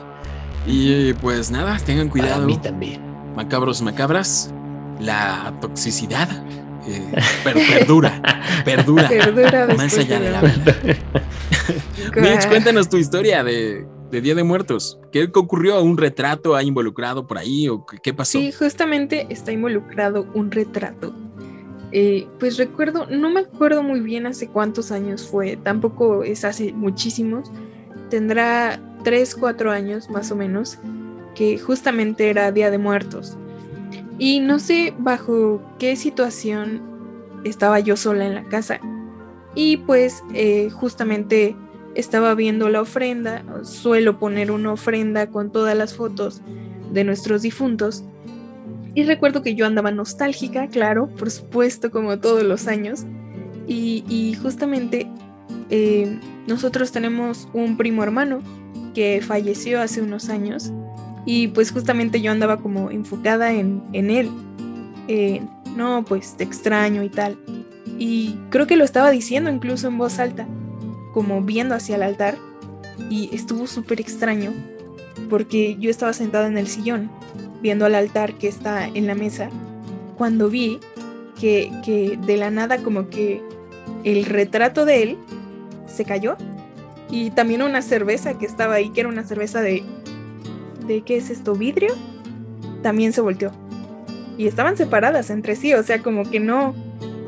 [0.67, 2.35] Y pues nada, tengan cuidado.
[2.35, 3.01] Para mí también.
[3.35, 4.53] Macabros, macabras,
[5.01, 6.29] la toxicidad
[6.87, 7.13] eh,
[7.45, 8.23] perdura,
[8.65, 10.77] perdura, perdura más allá de, la vida.
[12.17, 14.99] Mitch, cuéntanos tu historia de, Día de Muertos.
[15.13, 15.81] ¿Qué ocurrió?
[15.83, 18.39] ¿Un retrato ha involucrado por ahí o qué pasó?
[18.39, 21.15] Sí, justamente está involucrado un retrato.
[21.93, 26.73] Eh, pues recuerdo, no me acuerdo muy bien hace cuántos años fue, tampoco es hace
[26.73, 27.51] muchísimos,
[28.11, 30.79] tendrá 3, 4 años más o menos,
[31.35, 33.37] que justamente era Día de Muertos.
[34.21, 36.83] Y no sé bajo qué situación
[37.43, 38.79] estaba yo sola en la casa.
[39.55, 41.57] Y pues eh, justamente
[41.95, 46.43] estaba viendo la ofrenda, suelo poner una ofrenda con todas las fotos
[46.93, 48.05] de nuestros difuntos.
[48.95, 53.07] Y recuerdo que yo andaba nostálgica, claro, por supuesto, como todos los años.
[53.67, 55.09] Y, justamente
[55.71, 58.43] eh, nosotros tenemos un primo hermano
[58.95, 60.73] que falleció hace unos años
[61.27, 64.31] y pues justamente yo andaba como enfocada en, él.
[65.77, 67.39] no, pues te extraño y tal.
[67.99, 70.47] Y creo que lo estaba diciendo incluso en voz alta,
[71.13, 72.37] como viendo hacia el altar.
[73.11, 74.53] Y estuvo súper extraño
[75.29, 77.11] porque yo estaba sentada en el sillón,
[77.63, 79.51] viendo al altar que está en la mesa,
[80.17, 80.81] cuando vi
[81.39, 83.43] que, que de la nada como que
[84.05, 85.19] el retrato de él
[85.87, 86.37] se cayó
[87.11, 89.83] y también una cerveza que estaba ahí, que era una cerveza de
[90.87, 91.95] de qué es esto, vidrio,
[92.83, 93.53] también se volteó.
[94.37, 96.75] Y estaban separadas entre sí, o sea, como que no,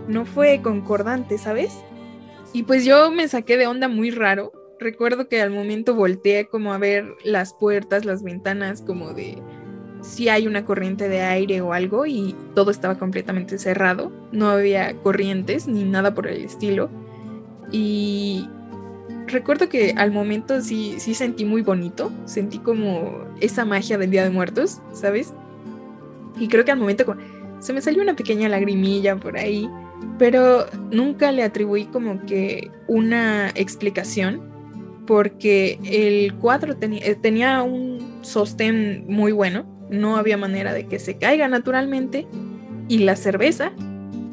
[0.08, 1.72] no fue concordante, ¿sabes?
[2.52, 4.52] Y pues yo me saqué de onda muy raro.
[4.78, 9.38] Recuerdo que al momento volteé como a ver las puertas, las ventanas, como de
[10.02, 14.12] si hay una corriente de aire o algo y todo estaba completamente cerrado.
[14.32, 16.90] No había corrientes ni nada por el estilo.
[17.70, 18.48] Y
[19.26, 24.24] recuerdo que al momento sí, sí sentí muy bonito, sentí como esa magia del Día
[24.24, 25.32] de Muertos, ¿sabes?
[26.38, 27.16] Y creo que al momento
[27.60, 29.68] se me salió una pequeña lagrimilla por ahí,
[30.18, 34.42] pero nunca le atribuí como que una explicación,
[35.06, 41.18] porque el cuadro eh, tenía un sostén muy bueno, no había manera de que se
[41.18, 42.26] caiga naturalmente,
[42.88, 43.72] y la cerveza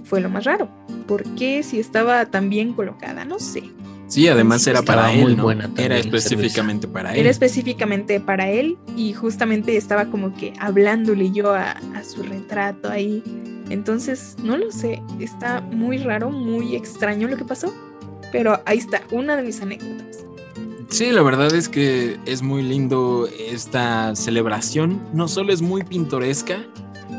[0.04, 0.70] fue lo más raro.
[1.08, 3.26] ¿Por qué si estaba tan bien colocada?
[3.26, 3.64] No sé.
[4.10, 5.52] Sí, además era para él, ¿no?
[5.52, 7.20] era específicamente para él.
[7.20, 13.24] Era específicamente para él y justamente estaba como que hablándole yo a, su retrato ahí.
[13.70, 17.72] Entonces, no lo sé, está muy raro, muy extraño lo que pasó,
[18.32, 20.26] pero ahí está, una de mis anécdotas.
[20.90, 26.66] Sí, la verdad es que es muy lindo esta celebración, no solo es muy pintoresca,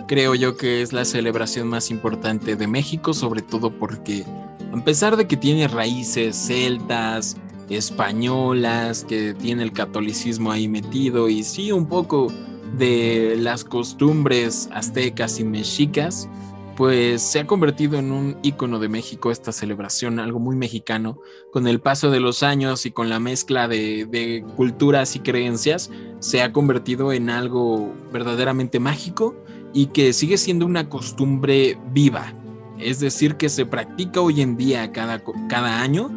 [0.09, 4.25] creo yo que es la celebración más importante de México, sobre todo porque
[4.73, 7.37] a pesar de que tiene raíces celtas,
[7.69, 12.29] españolas, que tiene el catolicismo ahí metido y sí un poco
[12.77, 16.29] de las costumbres aztecas y mexicas,
[16.77, 21.19] pues se ha convertido en un icono de México esta celebración, algo muy mexicano,
[21.53, 25.91] con el paso de los años y con la mezcla de, de culturas y creencias,
[26.21, 29.37] se ha convertido en algo verdaderamente mágico
[29.73, 32.35] y que sigue siendo una costumbre viva,
[32.83, 36.11] es decir, que se practica hoy en día cada, cada año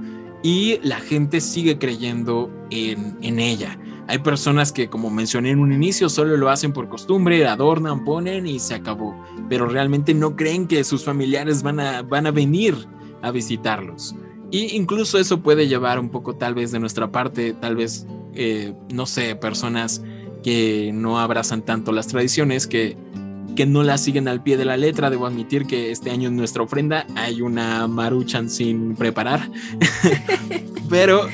[0.44, 3.78] y la gente sigue creyendo en, en ella.
[4.08, 8.46] Hay personas que, como mencioné en un inicio, solo lo hacen por costumbre, adornan, ponen
[8.46, 9.16] y se acabó.
[9.48, 12.76] Pero realmente no creen que sus familiares van a, van a venir
[13.22, 14.16] a visitarlos.
[14.52, 18.06] Y incluso eso puede llevar un poco tal vez de nuestra parte, tal vez,
[18.36, 20.04] eh, no sé, personas
[20.44, 22.98] que no abrazan tanto las tradiciones, que,
[23.56, 25.10] que no las siguen al pie de la letra.
[25.10, 29.50] Debo admitir que este año en nuestra ofrenda hay una maruchan sin preparar.
[30.90, 31.28] Pero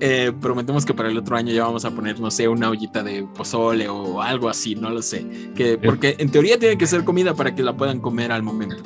[0.00, 3.02] eh, prometemos que para el otro año ya vamos a poner, no sé, una ollita
[3.02, 5.50] de pozole o algo así, no lo sé.
[5.54, 8.82] Que, porque en teoría tiene que ser comida para que la puedan comer al momento.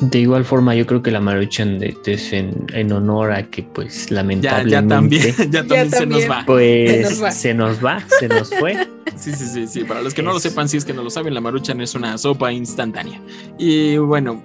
[0.00, 4.70] De igual forma, yo creo que la maruchan es en, honor a que, pues, lamentablemente.
[4.70, 6.44] Ya, también, ya también, se nos va.
[6.46, 8.76] Pues se nos va, se nos, fue.
[9.16, 9.84] Sí, sí, sí, sí.
[9.84, 11.96] Para los que no lo sepan, si es que no lo saben, la maruchan es
[11.96, 13.20] una sopa instantánea.
[13.58, 14.44] Y bueno,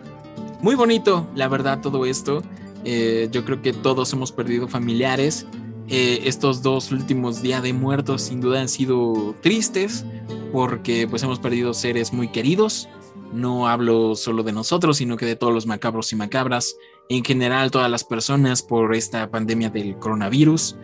[0.62, 2.42] muy bonito, la verdad, todo esto.
[2.84, 5.46] Eh, yo creo que todos hemos perdido familiares.
[5.90, 10.06] Eh, estos dos últimos días de muertos sin duda han sido tristes
[10.52, 12.88] porque pues hemos perdido seres muy queridos
[13.34, 16.78] no hablo solo de nosotros, sino que de todos los macabros y macabras,
[17.10, 20.76] en general todas las personas por esta pandemia del coronavirus.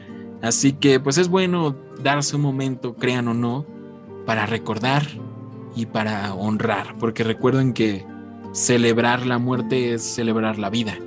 [0.41, 3.65] Así que pues es bueno darse un momento, crean o no,
[4.25, 5.05] para recordar
[5.75, 8.05] y para honrar, porque recuerden que
[8.53, 10.97] celebrar la muerte es celebrar la vida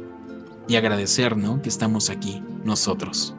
[0.68, 1.60] y agradecer, ¿no?
[1.60, 3.34] Que estamos aquí nosotros.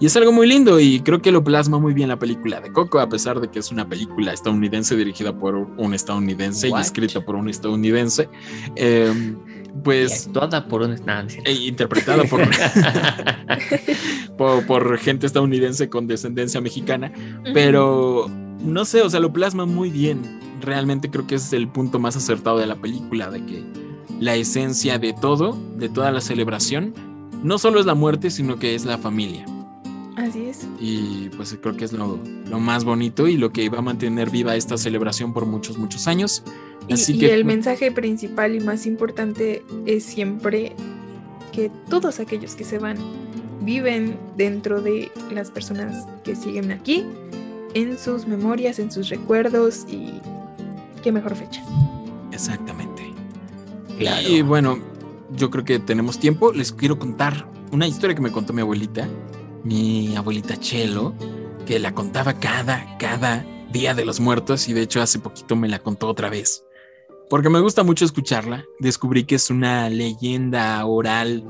[0.00, 2.72] Y es algo muy lindo y creo que lo plasma muy bien la película de
[2.72, 7.20] Coco, a pesar de que es una película estadounidense dirigida por un estadounidense y escrita
[7.20, 8.28] por un estadounidense.
[8.74, 9.36] Em,
[9.84, 10.28] pues.
[10.32, 10.96] Toda por un
[11.44, 12.40] e interpretada por,
[14.36, 17.12] por, por, gente estadounidense con descendencia mexicana.
[17.52, 18.28] Pero
[18.60, 20.40] no sé, o sea, lo plasma muy bien.
[20.60, 23.62] Realmente creo que ese es el punto más acertado de la película, de que
[24.20, 26.94] la esencia de todo, de toda la celebración,
[27.42, 29.44] no solo es la muerte, sino que es la familia.
[30.16, 30.66] Así es.
[30.78, 32.18] Y pues creo que es lo,
[32.60, 36.42] más bonito y lo que va a mantener viva esta celebración por muchos, muchos años.
[36.90, 40.74] Así y, que, el mensaje principal y más importante es siempre
[41.52, 42.96] que todos aquellos que se van
[43.62, 47.04] viven dentro de las personas que siguen aquí,
[47.74, 50.20] en sus memorias, en sus recuerdos y
[51.02, 51.64] qué mejor fecha.
[52.30, 53.02] Exactamente.
[53.98, 54.78] Y bueno,
[55.36, 56.52] yo creo que tenemos tiempo.
[56.52, 59.08] Les quiero contar una historia que me contó mi abuelita
[59.64, 61.14] mi abuelita Chelo,
[61.66, 65.68] que la contaba cada, cada día de los muertos y de hecho hace poquito me
[65.68, 66.64] la contó otra vez.
[67.28, 71.42] Porque me gusta mucho escucharla, descubrí que es una leyenda oral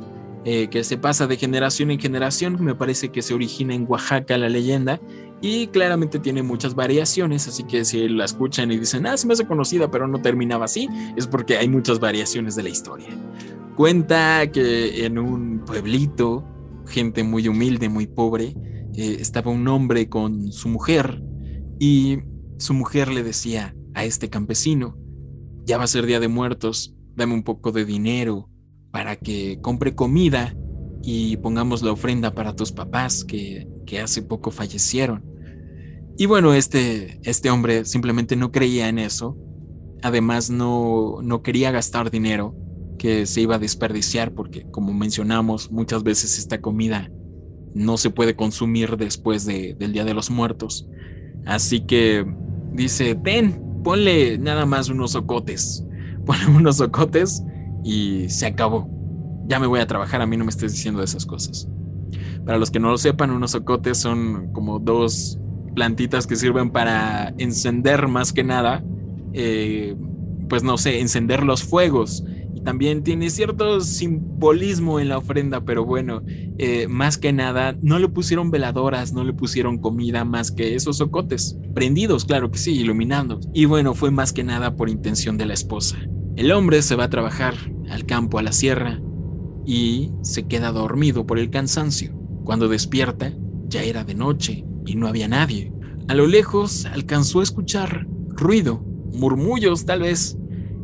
[0.44, 4.38] eh, que se pasa de generación en generación, me parece que se origina en Oaxaca
[4.38, 5.00] la leyenda
[5.40, 9.32] y claramente tiene muchas variaciones, así que si la escuchan y dicen, ah, se me
[9.32, 13.08] hace conocida pero no terminaba así, es porque hay muchas variaciones de la historia.
[13.74, 16.44] Cuenta que en un pueblito
[16.86, 18.54] gente muy humilde, muy pobre,
[18.94, 21.22] eh, estaba un hombre con su mujer
[21.78, 22.18] y
[22.58, 24.96] su mujer le decía a este campesino,
[25.64, 28.48] ya va a ser Día de Muertos, dame un poco de dinero
[28.90, 30.56] para que compre comida
[31.02, 35.24] y pongamos la ofrenda para tus papás que, que hace poco fallecieron.
[36.16, 39.36] Y bueno, este, este hombre simplemente no creía en eso,
[40.02, 42.54] además no, no quería gastar dinero
[42.98, 47.10] que se iba a desperdiciar porque como mencionamos muchas veces esta comida
[47.74, 50.88] no se puede consumir después del Día de los Muertos.
[51.44, 52.24] Así que
[52.72, 55.84] dice, ten, ponle nada más unos ocotes,
[56.24, 57.42] ponle unos ocotes
[57.84, 58.88] y se acabó.
[59.46, 61.68] Ya me voy a trabajar, a mí no me estés diciendo esas cosas.
[62.46, 65.38] Para los que no lo sepan, unos ocotes son como dos
[65.74, 68.84] plantitas que sirven para encender más que nada,
[69.32, 69.96] eh,
[70.48, 72.24] pues no sé, encender los fuegos
[72.64, 76.22] también tiene cierto simbolismo en la ofrenda, pero bueno,
[76.58, 80.96] eh, más que nada, no le pusieron veladoras, no le pusieron comida más que esos
[80.96, 83.38] socotes, prendidos, claro que sí, iluminando.
[83.52, 85.98] Y bueno, fue más que nada por intención de la esposa.
[86.36, 87.54] El hombre se va a trabajar
[87.90, 89.00] al campo, a la sierra,
[89.66, 92.12] y se queda dormido por el cansancio.
[92.44, 93.32] Cuando despierta,
[93.68, 95.72] ya era de noche y no había nadie.
[96.08, 100.36] A lo lejos alcanzó a escuchar ruido, murmullos tal vez.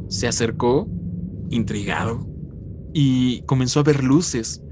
[0.09, 0.89] Se acercó
[1.51, 2.27] intrigado
[2.93, 4.63] y comenzó a ver luces,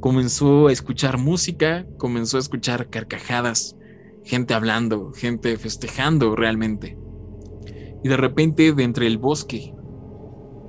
[0.00, 3.76] comenzó a escuchar música, comenzó a escuchar carcajadas,
[4.24, 6.98] gente hablando, gente festejando realmente.
[8.04, 9.74] Y de repente, de entre el bosque,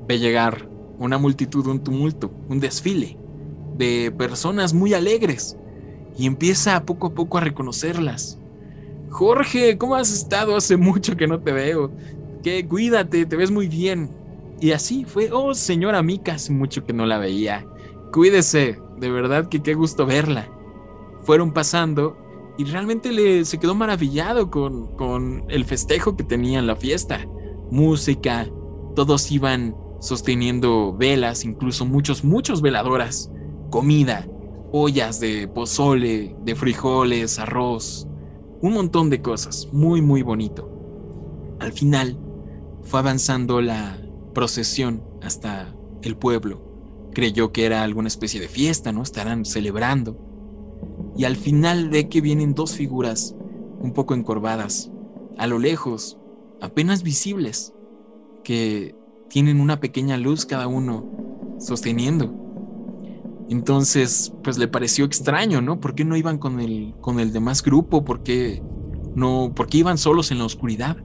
[0.07, 3.19] ve llegar una multitud, un tumulto, un desfile
[3.77, 5.57] de personas muy alegres
[6.17, 8.39] y empieza poco a poco a reconocerlas.
[9.09, 10.55] Jorge, ¿cómo has estado?
[10.55, 11.91] Hace mucho que no te veo.
[12.41, 14.09] Que cuídate, te ves muy bien.
[14.59, 17.65] Y así fue, oh señora Mica, hace mucho que no la veía.
[18.11, 20.49] Cuídese, de verdad que qué gusto verla.
[21.21, 22.17] Fueron pasando
[22.57, 27.25] y realmente le, se quedó maravillado con, con el festejo que tenía en la fiesta.
[27.69, 28.47] Música,
[28.95, 33.31] todos iban sosteniendo velas, incluso muchos, muchos veladoras,
[33.69, 34.27] comida,
[34.71, 38.07] ollas de pozole, de frijoles, arroz,
[38.61, 40.71] un montón de cosas, muy, muy bonito.
[41.59, 42.17] Al final
[42.83, 43.97] fue avanzando la
[44.37, 45.73] procesión hasta
[46.03, 46.61] el pueblo.
[47.11, 49.01] Creyó que era alguna especie de fiesta, ¿no?
[49.01, 50.15] Estarán celebrando.
[51.17, 53.35] Y al final ve que vienen dos figuras
[53.79, 54.91] un poco encorvadas,
[55.39, 56.19] a lo lejos,
[56.61, 57.73] apenas visibles,
[58.43, 58.95] que
[59.27, 62.31] tienen una pequeña luz cada uno sosteniendo.
[63.49, 65.79] Entonces, pues le pareció extraño, ¿no?
[65.79, 68.05] ¿Por qué no iban con el, con el demás grupo?
[68.05, 68.61] ¿Por qué
[69.15, 69.51] no?
[69.55, 70.97] ¿Por qué iban solos en la oscuridad?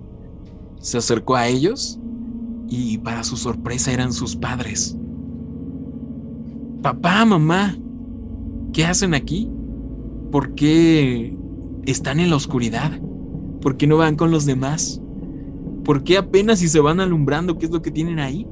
[0.81, 1.99] Se acercó a ellos
[2.75, 4.97] y para su sorpresa eran sus padres.
[6.81, 7.77] Papá, mamá,
[8.73, 9.51] ¿qué hacen aquí?
[10.31, 11.37] ¿Por qué
[11.85, 12.99] están en la oscuridad?
[13.61, 15.03] ¿Por qué no van con los demás?
[15.85, 18.47] ¿Por qué apenas si se van alumbrando qué es lo que tienen ahí?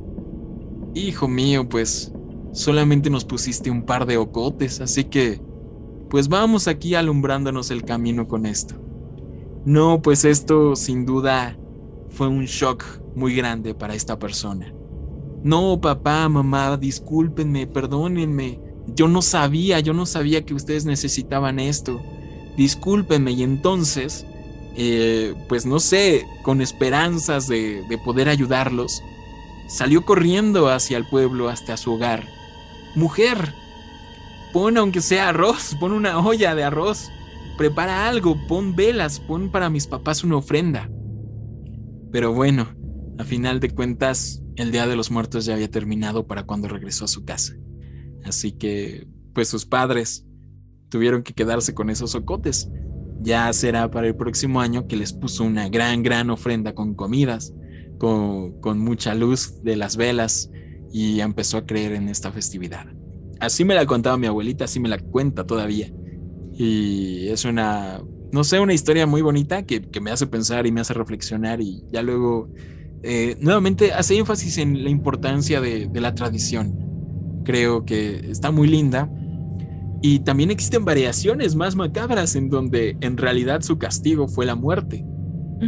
[0.94, 2.12] Hijo mío, pues
[2.52, 5.40] solamente nos pusiste un par de ocotes, así que
[6.10, 8.74] pues vamos aquí alumbrándonos el camino con esto.
[9.64, 11.56] No, pues esto sin duda
[12.10, 14.72] fue un shock muy grande para esta persona.
[15.42, 18.60] No, papá, mamá, discúlpenme, perdónenme.
[18.94, 22.00] Yo no sabía, yo no sabía que ustedes necesitaban esto.
[22.56, 23.32] Discúlpenme.
[23.32, 24.26] Y entonces
[24.76, 29.02] eh, pues no sé, con esperanzas de, de poder ayudarlos,
[29.68, 32.26] salió corriendo hacia el pueblo, hasta su hogar.
[32.94, 33.52] Mujer,
[34.52, 37.10] pon aunque sea arroz, pon una olla de arroz,
[37.58, 40.88] prepara algo, pon velas, pon para mis papás una ofrenda.
[42.12, 42.68] Pero bueno,
[43.20, 47.04] a final de cuentas, el Día de los Muertos ya había terminado para cuando regresó
[47.04, 47.54] a su casa.
[48.24, 50.26] Así que, pues sus padres
[50.88, 52.68] tuvieron que quedarse con esos ocotes
[53.22, 57.52] ya será para el próximo año que les puso una gran, gran ofrenda con comidas,
[57.98, 60.50] con, mucha luz de las velas
[60.92, 62.86] y empezó a creer en esta festividad.
[63.38, 65.92] Así me la contaba mi abuelita, así me la cuenta todavía.
[66.52, 68.02] Y es una,
[68.32, 71.84] no sé, una historia muy bonita que, me hace pensar y me hace reflexionar y
[71.92, 72.50] ya luego,
[73.02, 77.42] eh, nuevamente, hace énfasis en la importancia de, de la tradición.
[77.44, 79.10] Creo que está muy linda
[80.02, 85.04] y también existen variaciones más macabras en donde en realidad su castigo fue la muerte.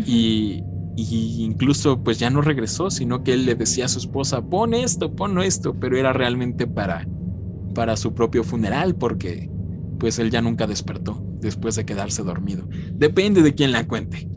[0.07, 0.65] y,
[0.95, 5.15] incluso pues ya no regresó, sino que él le decía a su esposa, pon esto,
[5.15, 7.07] pon esto, pero era realmente para,
[7.75, 9.51] para su propio funeral porque
[9.99, 12.69] pues él ya nunca despertó después de quedarse dormido.
[12.95, 14.29] Depende de quién la cuente,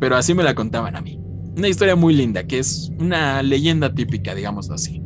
[0.00, 1.19] pero así me la contaban a mí.
[1.56, 5.02] Una historia muy linda, que es una leyenda típica, digamos así.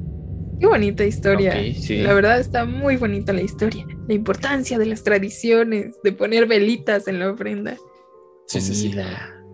[0.61, 1.55] Qué bonita historia.
[1.89, 3.87] La verdad está muy bonita la historia.
[4.07, 7.77] La importancia de las tradiciones, de poner velitas en la ofrenda.
[8.47, 8.95] Sí, sí, sí.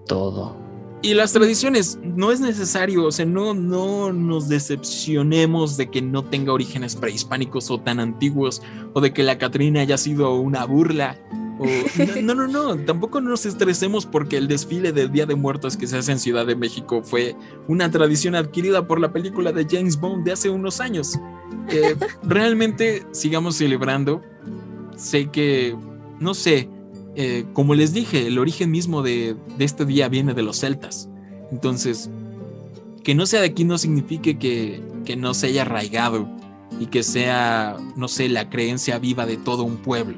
[0.06, 0.56] todo.
[1.02, 6.24] Y las tradiciones, no es necesario, o sea, no, no nos decepcionemos de que no
[6.26, 8.60] tenga orígenes prehispánicos o tan antiguos,
[8.92, 11.18] o de que la Catrina haya sido una burla
[12.22, 15.98] no, no, no, tampoco nos estresemos porque el desfile del Día de Muertos que se
[15.98, 17.36] hace en Ciudad de México fue
[17.68, 21.18] una tradición adquirida por la película de James Bond de hace unos años.
[21.68, 24.22] Eh, realmente sigamos celebrando.
[24.96, 25.76] Sé que,
[26.18, 26.68] no sé,
[27.14, 31.08] eh, como les dije, el origen mismo de, de este día viene de los celtas.
[31.50, 32.10] Entonces,
[33.02, 36.28] que no sea de aquí no signifique que, que no se haya arraigado
[36.78, 40.16] y que sea, no sé, la creencia viva de todo un pueblo.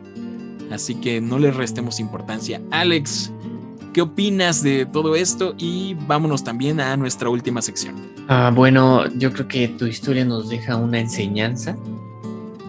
[0.73, 2.61] Así que no le restemos importancia.
[2.71, 3.31] Alex,
[3.93, 5.55] ¿qué opinas de todo esto?
[5.59, 7.97] Y vámonos también a nuestra última sección.
[8.29, 11.77] Ah, bueno, yo creo que tu historia nos deja una enseñanza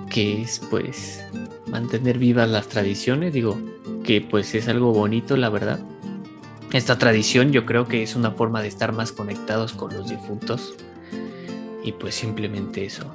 [0.10, 1.24] que es pues
[1.72, 3.58] mantener vivas las tradiciones, digo,
[4.04, 5.80] que pues es algo bonito, la verdad.
[6.72, 10.76] Esta tradición yo creo que es una forma de estar más conectados con los difuntos.
[11.84, 13.06] Y pues simplemente eso.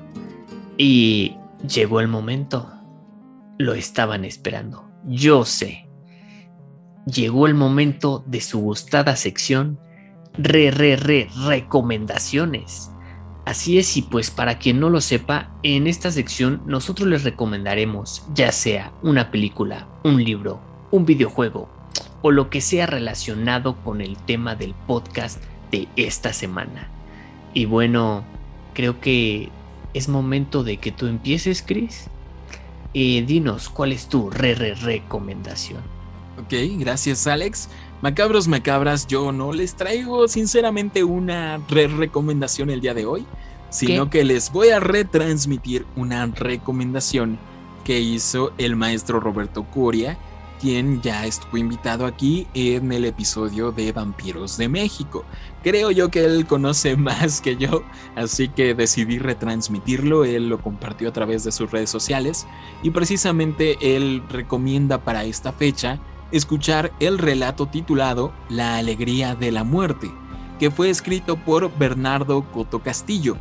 [0.76, 1.36] Y
[1.66, 2.70] llegó el momento
[3.58, 4.88] lo estaban esperando.
[5.04, 5.88] Yo sé.
[7.06, 9.78] Llegó el momento de su gustada sección
[10.34, 12.90] re, re, re, recomendaciones.
[13.44, 18.26] Así es, y pues para quien no lo sepa, en esta sección nosotros les recomendaremos
[18.34, 21.68] ya sea una película, un libro, un videojuego
[22.20, 26.90] o lo que sea relacionado con el tema del podcast de esta semana.
[27.54, 28.24] Y bueno,
[28.74, 29.48] creo que
[29.94, 32.10] es momento de que tú empieces, Chris.
[32.94, 35.82] Eh, dinos, ¿cuál es tu re, re recomendación?
[36.38, 37.68] Ok, gracias Alex.
[38.00, 43.26] Macabros, macabras, yo no les traigo sinceramente una re recomendación el día de hoy,
[43.70, 47.38] sino que les voy a retransmitir una recomendación
[47.84, 50.16] que hizo el maestro Roberto Coria,
[50.58, 55.24] quien ya estuvo invitado aquí en el episodio de Vampiros de México.
[55.62, 57.82] Creo yo que él conoce más que yo,
[58.16, 62.46] así que decidí retransmitirlo, él lo compartió a través de sus redes sociales
[62.82, 65.98] y precisamente él recomienda para esta fecha
[66.32, 70.10] escuchar el relato titulado La alegría de la muerte,
[70.58, 73.36] que fue escrito por Bernardo Coto Castillo.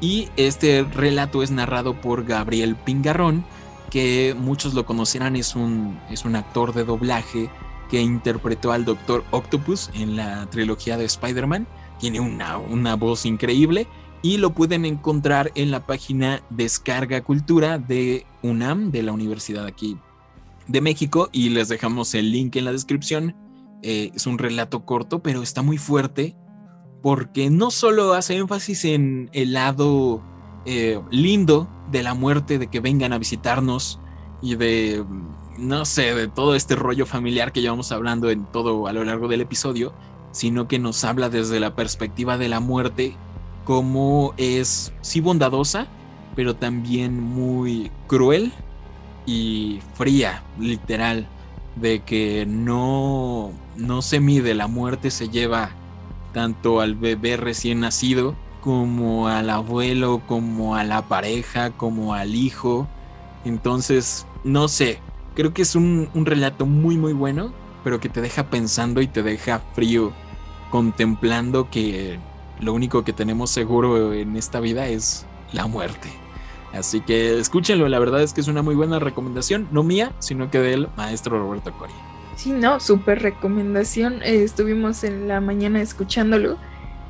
[0.00, 3.44] Y este relato es narrado por Gabriel Pingarrón,
[3.92, 7.50] que muchos lo conocerán, es un, es un actor de doblaje
[7.90, 11.66] que interpretó al Doctor Octopus en la trilogía de Spider-Man.
[12.00, 13.86] Tiene una, una voz increíble
[14.22, 19.98] y lo pueden encontrar en la página Descarga Cultura de UNAM, de la Universidad aquí
[20.68, 23.36] de México y les dejamos el link en la descripción.
[23.82, 26.34] Eh, es un relato corto, pero está muy fuerte
[27.02, 30.22] porque no solo hace énfasis en el lado
[30.64, 33.98] eh, lindo de la muerte, de que vengan a visitarnos
[34.40, 35.04] y de,
[35.58, 39.28] no sé, de todo este rollo familiar que llevamos hablando en todo a lo largo
[39.28, 39.92] del episodio,
[40.32, 43.14] sino que nos habla desde la perspectiva de la muerte,
[43.64, 45.86] como es sí bondadosa,
[46.34, 48.52] pero también muy cruel
[49.26, 51.28] y fría, literal,
[51.76, 55.70] de que no, no se mide, la muerte se lleva
[56.32, 62.86] tanto al bebé recién nacido como al abuelo, como a la pareja, como al hijo.
[63.44, 65.00] Entonces, no sé,
[65.34, 67.52] creo que es un, relato muy muy bueno,
[67.82, 70.12] pero que te deja pensando y te deja frío,
[70.70, 72.20] contemplando que
[72.60, 76.08] lo único que tenemos seguro en esta vida es la muerte.
[76.72, 80.50] Así que escúchenlo, la verdad es que es una muy buena recomendación, no mía, sino
[80.50, 81.92] que del maestro Roberto Cori.
[82.36, 84.22] Sí, no, súper recomendación.
[84.22, 86.56] Eh, estuvimos en la mañana escuchándolo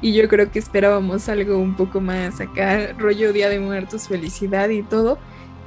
[0.02, 4.68] y yo creo que esperábamos algo un poco más acá, rollo Día de Muertos, felicidad
[4.68, 5.18] y todo.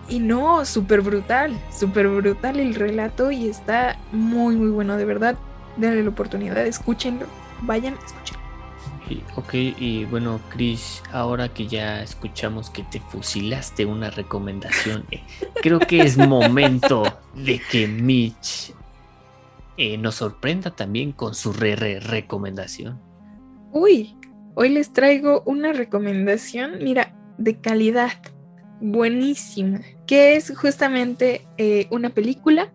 [0.08, 5.36] Y no, súper brutal, súper brutal el relato y está muy, muy bueno, de verdad.
[5.78, 7.26] Denle la oportunidad, escúchenlo,
[7.64, 8.46] vayan, escúchenlo
[9.36, 15.22] ok, y bueno, Chris, ahora que ya escuchamos que te fusilaste una recomendación, eh,
[15.62, 17.04] creo que es momento
[17.36, 18.74] de que Mitch
[19.78, 23.00] eh, nos sorprenda también con su re, recomendación.
[23.72, 24.16] Uy,
[24.56, 28.12] hoy les traigo una recomendación, mira, de calidad,
[28.82, 32.72] buenísima, que es justamente eh, una película.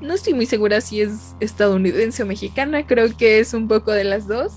[0.00, 4.04] No estoy muy segura si es estadounidense o mexicana, creo que es un poco de
[4.04, 4.54] las dos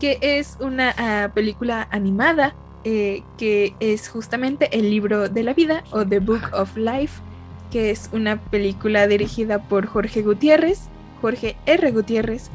[0.00, 5.84] que es una ah, película animada eh, que es justamente el libro de la vida
[5.90, 7.20] o The Book of Life,
[7.70, 10.88] que es una película dirigida por Jorge Gutiérrez,
[11.20, 11.92] Jorge R.
[11.92, 12.50] Gutiérrez,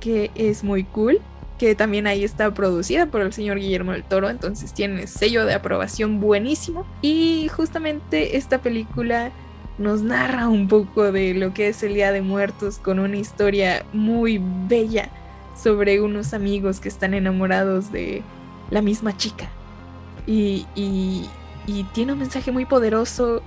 [0.00, 1.20] que es muy cool,
[1.58, 5.54] que también ahí está producida por el señor Guillermo del Toro, entonces tiene sello de
[5.54, 6.86] aprobación buenísimo.
[7.02, 9.32] Y justamente esta película
[9.78, 13.84] nos narra un poco de lo que es el Día de Muertos con una historia
[13.92, 15.10] muy bella
[15.56, 18.22] sobre unos amigos que están enamorados de
[18.70, 19.48] la misma chica.
[20.26, 20.66] Y,
[21.92, 23.42] tiene un mensaje muy poderoso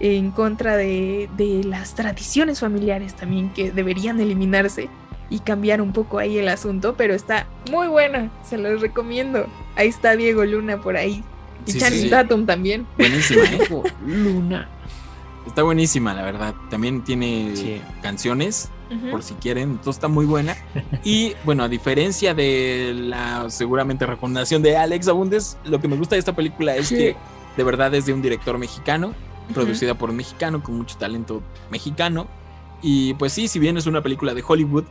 [0.00, 1.28] en contra de,
[1.64, 4.88] las tradiciones familiares también que deberían eliminarse
[5.32, 9.46] y cambiar un poco ahí el asunto, pero está muy buena, se los recomiendo.
[9.76, 11.24] Ahí está Diego Luna por ahí.
[11.64, 12.86] Y Channing Tatum también.
[12.98, 13.66] Buenísima, ¿eh?
[14.06, 14.68] Luna.
[15.46, 16.54] Está buenísima, la verdad.
[16.68, 18.68] También tiene canciones
[19.10, 19.70] por si quieren.
[19.70, 20.54] Entonces está muy buena.
[21.02, 26.14] Y bueno, a diferencia de la seguramente recomendación de Alex Abundes, lo que me gusta
[26.14, 27.16] de esta película es que
[27.56, 29.14] de verdad es de un director mexicano,
[29.54, 32.26] producida por un mexicano con mucho talento mexicano.
[32.82, 34.84] Y pues sí, si bien es una película de Hollywood,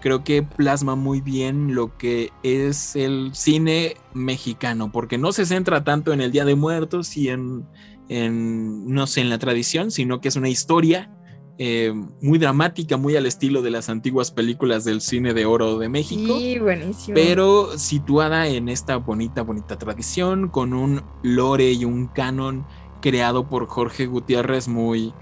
[0.00, 5.84] creo que plasma muy bien lo que es el cine mexicano, porque no se centra
[5.84, 7.66] tanto en el Día de Muertos y en,
[8.08, 11.10] en no sé, en la tradición, sino que es una historia
[11.62, 15.90] eh, muy dramática, muy al estilo de las antiguas películas del cine de oro de
[15.90, 16.38] México.
[16.38, 17.14] Sí, buenísimo.
[17.14, 22.64] Pero situada en esta bonita, bonita tradición, con un lore y un canon
[23.02, 25.12] creado por Jorge Gutiérrez muy,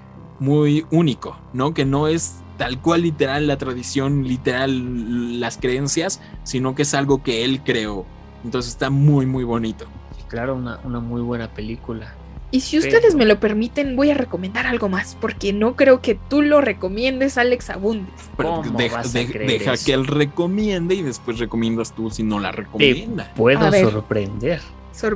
[0.93, 1.75] único, ¿no?
[1.75, 7.23] Que no es tal cual literal la tradición, literal las creencias, sino que es algo
[7.23, 8.05] que él creó.
[8.45, 9.87] Entonces está muy, muy bonito.
[10.29, 12.13] claro, una, una muy buena película.
[12.51, 16.19] Y si ustedes me lo permiten, voy a recomendar algo más, porque no creo que
[16.31, 18.15] tú lo recomiendes, Alex Abundes.
[18.39, 23.33] Pero deja, deja que él recomiende y después recomiendas tú si no la recomienda.
[23.37, 24.63] puedo sorprender.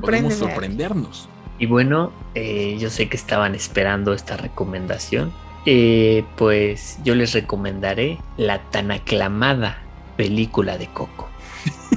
[0.00, 1.28] Podemos sorprendernos.
[1.58, 5.32] Y bueno, eh, yo sé que estaban esperando esta recomendación.
[5.64, 9.78] Eh, pues yo les recomendaré la tan aclamada
[10.16, 11.28] película de Coco.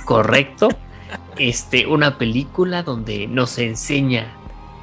[0.06, 0.70] ¿Correcto?
[1.38, 4.28] Este, una película donde nos enseña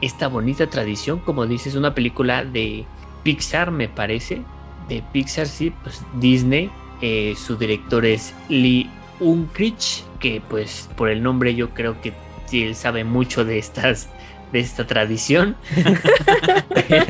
[0.03, 2.85] esta bonita tradición, como dices, una película de
[3.23, 4.43] Pixar, me parece.
[4.87, 6.71] De Pixar, sí, pues Disney.
[7.01, 12.13] Eh, su director es Lee Unkrich, que pues por el nombre yo creo que
[12.53, 14.11] él sabe mucho de estas
[14.53, 15.57] de esta tradición.
[16.89, 17.07] pero,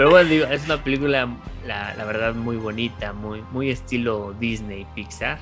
[0.00, 1.28] pero bueno, digo, es una película,
[1.66, 5.38] la, verdad, muy bonita, muy, muy estilo Disney Pixar,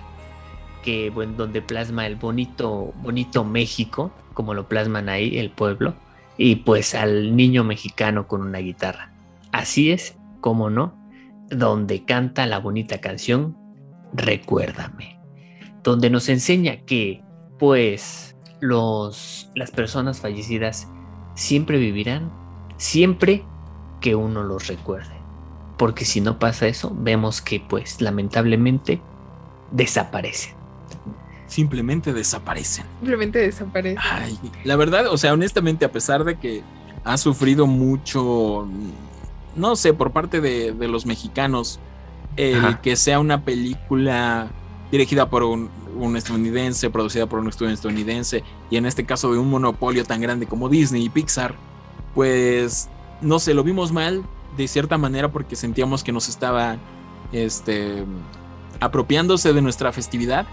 [0.83, 5.95] que donde plasma el bonito, bonito México, como lo plasman ahí, el pueblo,
[6.37, 9.13] y pues al niño mexicano con una guitarra.
[9.53, 10.93] Así es, como no,
[11.51, 13.57] donde canta la bonita canción
[14.13, 15.21] Recuérdame,
[15.85, 17.23] donde nos enseña que,
[17.61, 20.89] pues, los, las personas fallecidas
[21.37, 22.33] siempre vivirán,
[22.77, 23.45] siempre
[24.01, 25.17] que uno los recuerde.
[25.77, 29.01] Porque si no pasa eso, vemos que pues lamentablemente
[29.71, 30.55] desaparecen.
[31.47, 32.85] Simplemente desaparecen.
[33.01, 33.99] Simplemente desaparecen.
[34.03, 36.63] Ay, la verdad, o sea, honestamente, a pesar de que
[37.05, 38.69] ha sufrido mucho,
[39.57, 41.81] no sé, por parte de, de los mexicanos,
[42.37, 42.81] el Ajá.
[42.83, 44.51] que sea una película
[44.91, 49.39] dirigida por un, un, estadounidense, producida por un estudio estadounidense, y en este caso de
[49.39, 51.55] un monopolio tan grande como Disney y Pixar,
[52.15, 52.89] pues
[53.21, 54.25] no sé, lo vimos mal
[54.57, 56.77] de cierta manera porque sentíamos que nos estaba
[57.33, 58.05] este,
[58.81, 60.47] apropiándose de nuestra festividad,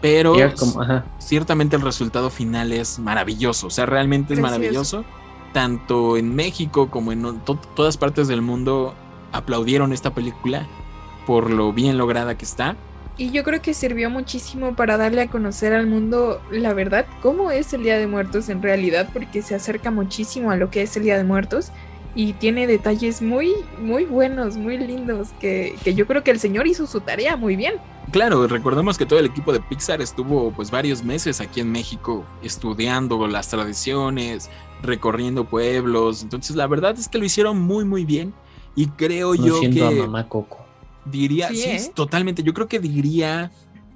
[0.00, 0.84] pero como,
[1.18, 4.58] ciertamente el resultado final es maravilloso, o sea, realmente es Precioso.
[4.58, 5.04] maravilloso,
[5.52, 8.94] tanto en México como en to todas partes del mundo
[9.32, 10.66] aplaudieron esta película
[11.26, 12.76] por lo bien lograda que está.
[13.18, 17.50] Y yo creo que sirvió muchísimo para darle a conocer al mundo la verdad, cómo
[17.50, 20.96] es el Día de Muertos en realidad, porque se acerca muchísimo a lo que es
[20.96, 21.72] el Día de Muertos
[22.14, 26.66] y tiene detalles muy, muy buenos, muy lindos, que, que yo creo que el señor
[26.66, 27.74] hizo su tarea muy bien.
[28.10, 32.24] Claro, recordemos que todo el equipo de Pixar estuvo pues varios meses aquí en México
[32.42, 34.50] estudiando las tradiciones,
[34.82, 38.32] recorriendo pueblos, entonces la verdad es que lo hicieron muy muy bien
[38.74, 40.65] y creo yo que a mamá Coco.
[41.10, 41.90] Diría, Sí, sí, ¿eh?
[41.94, 43.50] totalmente, yo creo que diría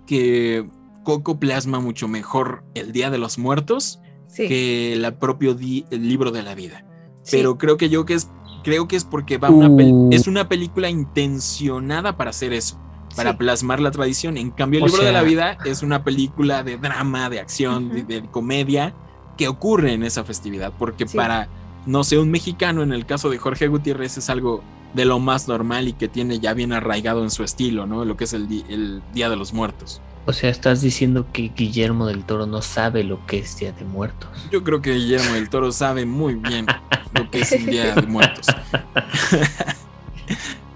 [0.06, 0.66] que
[1.04, 6.08] Coco plasma mucho mejor el Día de los Muertos Sí, que el propio di- el
[6.08, 6.84] libro de la vida.
[7.22, 7.36] sí.
[7.38, 8.28] Pero creo que yo que es
[8.62, 10.10] creo que es porque va una Uh.
[10.12, 12.78] es una película intencionada para hacer eso,
[13.16, 13.36] para Sí.
[13.38, 14.36] plasmar la tradición.
[14.36, 17.88] En cambio, el O libro de la vida es una película de drama, de acción,
[17.88, 18.94] de, de comedia
[19.38, 21.16] que ocurre en esa festividad, porque Sí.
[21.16, 21.48] para
[21.86, 24.62] no sé, un mexicano en el caso de Jorge Gutiérrez es algo
[24.94, 28.04] de lo más normal y que tiene ya bien arraigado en su estilo, ¿no?
[28.04, 30.00] Lo que es el, el Día de los Muertos.
[30.26, 33.84] O sea, estás diciendo que Guillermo del Toro no sabe lo que es Día de
[33.84, 34.28] Muertos.
[34.50, 36.66] Yo creo que Guillermo del Toro sabe muy bien
[37.14, 38.46] lo que es el Día de Muertos.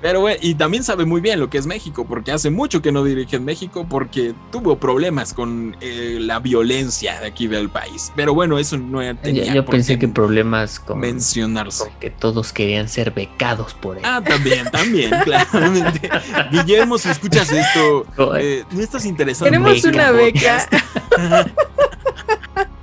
[0.05, 2.93] Pero bueno, y también sabe muy bien lo que es México, porque hace mucho que
[2.93, 8.13] no dirige en México, porque tuvo problemas con eh, la violencia de aquí del país.
[8.15, 11.85] Pero bueno, eso no tenía Yo, yo por pensé qué que problemas con, mencionarse.
[11.85, 14.03] con que todos querían ser becados por él.
[14.05, 16.11] Ah, también, también, claramente.
[16.53, 20.69] Guillermo, si escuchas esto, No, eh, no estás interesado Tenemos en una beca.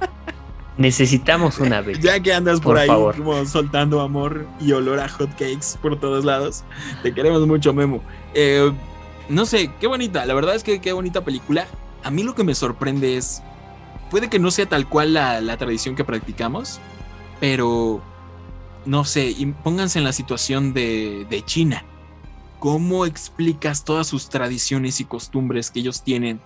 [0.82, 2.00] Necesitamos una beca.
[2.02, 3.16] Ya que andas por, Por ahí favor.
[3.16, 6.64] como soltando amor y olor a hot cakes por todos lados,
[7.04, 8.02] te queremos mucho, Memo.
[8.34, 8.72] Eh,
[9.30, 11.68] no sé, qué bonita, la verdad es que qué bonita película.
[12.04, 13.44] A mí lo que me sorprende es,
[14.10, 16.80] puede que no sea tal cual la, la tradición que practicamos,
[17.40, 18.02] pero
[18.86, 21.86] no sé, y pónganse en la situación de, de China.
[22.60, 26.40] ¿Cómo explicas todas sus tradiciones y costumbres que ellos tienen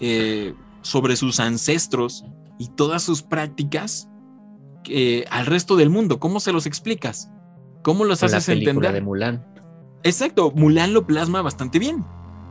[0.00, 2.24] eh, sobre sus ancestros
[2.58, 4.08] y todas sus prácticas
[4.88, 6.18] eh, al resto del mundo?
[6.20, 7.30] ¿Cómo se los explicas?
[7.82, 8.92] ¿Cómo los la haces película entender?
[8.94, 9.46] de Mulan.
[10.02, 12.04] Exacto, Mulan lo plasma bastante bien.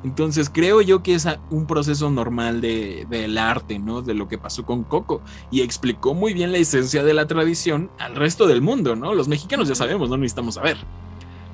[0.04, 4.04] Entonces creo yo que es un proceso normal de, del arte, ¿no?
[4.04, 5.22] De lo que pasó con Coco.
[5.50, 9.16] Y explicó muy bien la esencia de la tradición al resto del mundo, ¿no?
[9.16, 10.78] Los mexicanos ya sabemos, no necesitamos saber.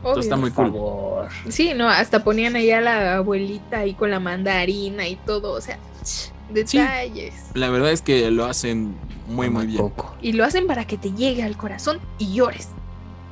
[0.04, 0.20] Obvio.
[0.20, 0.74] está muy Por cool.
[0.74, 1.28] favor.
[1.48, 5.62] Sí, no, hasta ponían ahí a la abuelita ahí con la mandarina y todo, o
[5.62, 7.34] sea, ch, detalles.
[7.54, 8.96] La verdad es que lo hacen
[9.28, 9.92] muy, muy bien.
[10.22, 12.70] Y lo hacen para que te llegue al corazón y llores,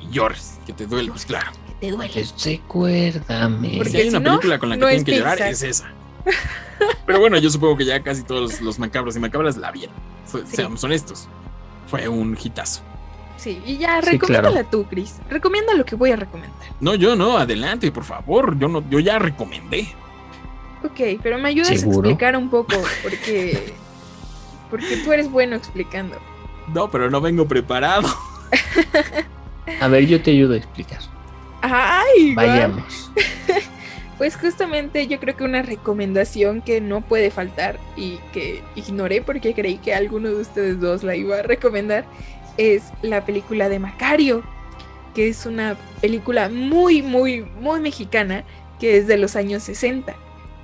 [0.00, 1.50] Y llores, que te duele, pues claro.
[1.66, 2.12] que te duele.
[2.14, 3.74] Les recuérdame.
[3.76, 5.42] Porque si hay si una no, película con la que no tienen es que llorar,
[5.42, 5.90] es esa.
[7.06, 9.94] Pero bueno, yo supongo que ya casi todos los macabros y macabras la vieron.
[10.26, 10.38] Sí.
[10.46, 11.28] Seamos honestos.
[11.88, 12.82] Fue un hitazo.
[13.36, 15.16] Sí, y ya, Sí, recomiéndala tú, Chris.
[15.30, 16.58] Recomienda lo que voy a recomendar.
[16.80, 18.58] No, yo no, adelante, por favor.
[18.58, 19.88] Yo no, yo ya recomendé.
[20.82, 22.08] Ok, pero me ayudas ¿Seguro?
[22.08, 23.74] a explicar un poco, porque
[24.70, 26.16] porque tú eres bueno explicando.
[26.72, 28.08] No, pero no vengo preparado.
[29.80, 31.00] A ver, yo te ayudo a explicar.
[31.62, 32.34] ¡Ay!
[32.34, 33.10] Vayamos.
[34.20, 39.54] Pues justamente yo creo que una recomendación que no puede faltar y que ignoré porque
[39.54, 42.04] creí que alguno de ustedes dos la iba a recomendar
[42.58, 44.42] es la película de Macario,
[45.14, 48.44] que es una película muy, muy, muy mexicana
[48.78, 50.14] que es de los años 60,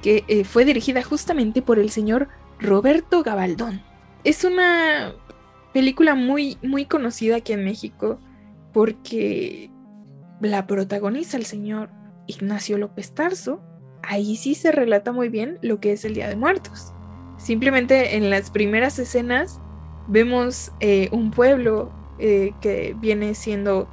[0.03, 2.29] que eh, fue dirigida justamente por el señor
[2.59, 3.83] Roberto Gabaldón.
[4.25, 5.13] Es una
[5.73, 8.19] película muy, muy conocida aquí en México
[8.73, 9.71] porque
[10.41, 11.91] la protagoniza el señor
[12.27, 13.61] Ignacio López Tarso.
[14.03, 16.93] Ahí sí se relata muy bien lo que es el Día de Muertos.
[17.39, 19.61] Simplemente en las primeras escenas
[20.09, 23.89] vemos eh, un pueblo eh, que viene siendo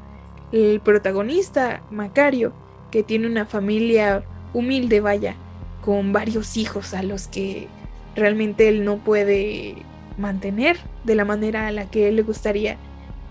[0.52, 2.54] el protagonista, Macario,
[2.92, 4.24] que tiene una familia
[4.54, 5.36] humilde, vaya,
[5.84, 7.68] con varios hijos a los que
[8.16, 9.76] realmente él no puede
[10.18, 12.78] mantener de la manera a la que él le gustaría.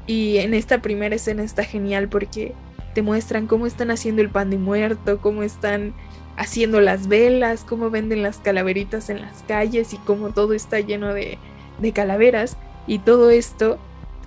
[0.07, 2.55] Y en esta primera escena está genial porque
[2.95, 5.95] te muestran cómo están haciendo el pan de muerto, cómo están
[6.37, 11.15] haciendo las velas, cómo venden las calaveritas en las calles y cómo todo está lleno
[11.15, 11.39] de,
[11.81, 12.59] de calaveras.
[12.87, 13.79] Y todo esto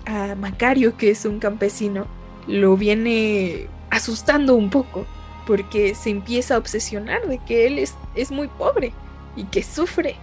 [0.04, 2.06] a Macario, que es un campesino,
[2.48, 5.06] lo viene asustando un poco
[5.46, 8.92] porque se empieza a obsesionar de que él es, es muy pobre
[9.36, 10.16] y que sufre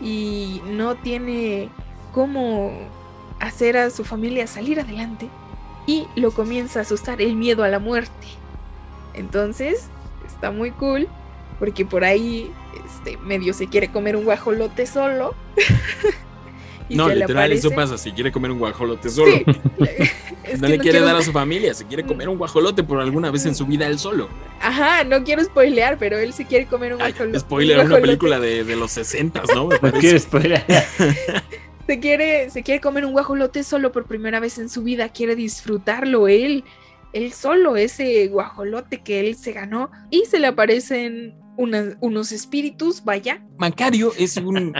[0.00, 1.68] y no tiene
[2.12, 2.72] cómo
[3.38, 5.28] hacer a su familia salir adelante
[5.86, 8.26] y lo comienza a asustar el miedo a la muerte.
[9.14, 9.88] Entonces,
[10.26, 11.08] está muy cool
[11.58, 12.50] porque por ahí
[12.84, 15.34] este medio se quiere comer un guajolote solo.
[16.88, 17.96] y no, se le literal, eso pasa.
[17.98, 19.32] Si quiere comer un guajolote solo.
[19.32, 19.44] Sí,
[20.44, 23.00] es no le quiere quiero- dar a su familia, se quiere comer un guajolote por
[23.00, 24.28] alguna vez en su vida él solo.
[24.60, 27.40] Ajá, no quiero spoilear, pero él se quiere comer un Ay, guajolote.
[27.40, 29.68] spoiler, un una película de, de los 60, ¿no?
[29.70, 30.64] No quiero spoiler.
[31.86, 35.34] Se quiere, se quiere comer un guajolote solo por primera vez en su vida, quiere
[35.34, 36.62] disfrutarlo él,
[37.12, 43.42] él solo, ese guajolote que él se ganó, y se le aparecen unos espíritus, vaya.
[43.58, 44.72] Macario es un.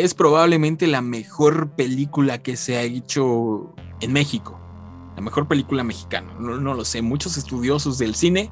[0.00, 4.58] Es probablemente la mejor película que se ha hecho en México.
[5.16, 6.34] La mejor película mexicana.
[6.38, 7.02] No, lo sé.
[7.02, 8.50] Muchos estudiosos del cine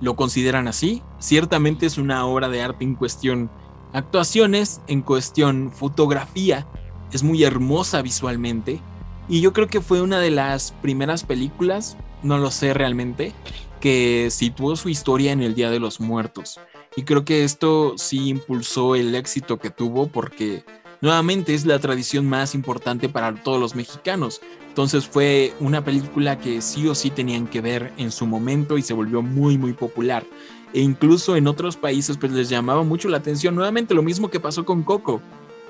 [0.00, 1.00] lo consideran así.
[1.20, 3.50] Ciertamente es una obra de arte en cuestión
[3.92, 6.66] actuaciones, en cuestión fotografía.
[7.12, 8.80] Es muy hermosa visualmente.
[9.28, 13.32] Y yo creo que fue una de las primeras películas, no lo sé realmente,
[13.80, 16.58] que situó su historia en el Día de los Muertos.
[16.96, 20.64] Y creo que esto sí impulsó el éxito que tuvo porque
[21.00, 24.40] nuevamente es la tradición más importante para todos los mexicanos.
[24.68, 28.82] Entonces fue una película que sí o sí tenían que ver en su momento y
[28.82, 30.24] se volvió muy muy popular.
[30.72, 33.54] E incluso en otros países pues les llamaba mucho la atención.
[33.54, 35.20] Nuevamente lo mismo que pasó con Coco,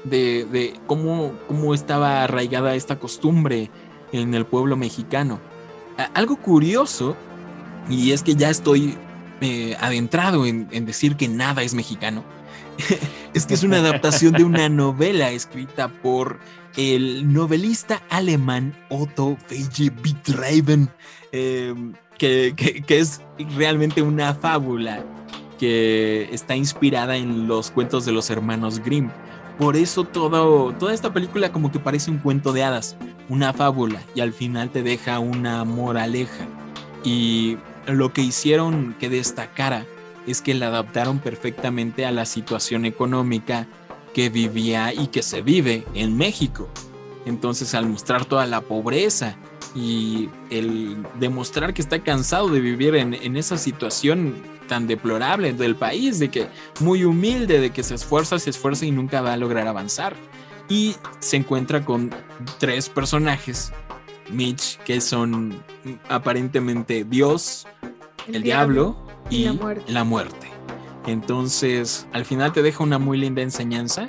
[0.04, 3.70] de, de cómo, cómo estaba arraigada esta costumbre
[4.12, 5.40] en el pueblo mexicano.
[6.14, 7.16] Algo curioso,
[7.88, 8.96] y es que ya estoy
[9.40, 12.24] eh, adentrado en, en decir que nada es mexicano,
[13.34, 16.38] es que es una adaptación de una novela escrita por
[16.76, 20.88] el novelista alemán Otto Wittreiben,
[21.32, 21.74] eh,
[22.18, 22.54] que,
[22.88, 23.22] es
[23.56, 25.04] realmente una fábula
[25.58, 29.10] que está inspirada en los cuentos de los hermanos Grimm.
[29.58, 32.96] Por eso toda esta película como que parece un cuento de hadas,
[33.28, 36.46] una fábula, y al final te deja una moraleja.
[37.04, 39.84] Y lo que hicieron que destacara
[40.26, 43.66] es que la adaptaron perfectamente a la situación económica
[44.14, 46.68] que vivía y que se vive en México.
[47.26, 49.36] Entonces al mostrar toda la pobreza
[49.74, 54.34] y el demostrar que está cansado de vivir en, en esa situación
[54.70, 56.48] tan deplorable del país, de que
[56.78, 60.14] muy humilde, de que se esfuerza, se esfuerza y nunca va a lograr avanzar.
[60.68, 62.10] Y se encuentra con
[62.58, 63.72] tres personajes,
[64.30, 65.60] Mitch, que son
[66.08, 67.66] aparentemente Dios,
[68.28, 68.96] el, diablo,
[69.30, 69.92] y la muerte.
[69.92, 70.50] la muerte.
[71.06, 74.08] Entonces, al final te deja una muy linda enseñanza.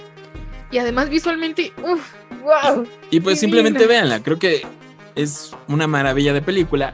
[0.72, 2.86] Y además visualmente, uff, wow.
[3.10, 3.58] Y pues Divina.
[3.64, 4.62] simplemente véanla, creo que
[5.16, 6.94] es una maravilla de película.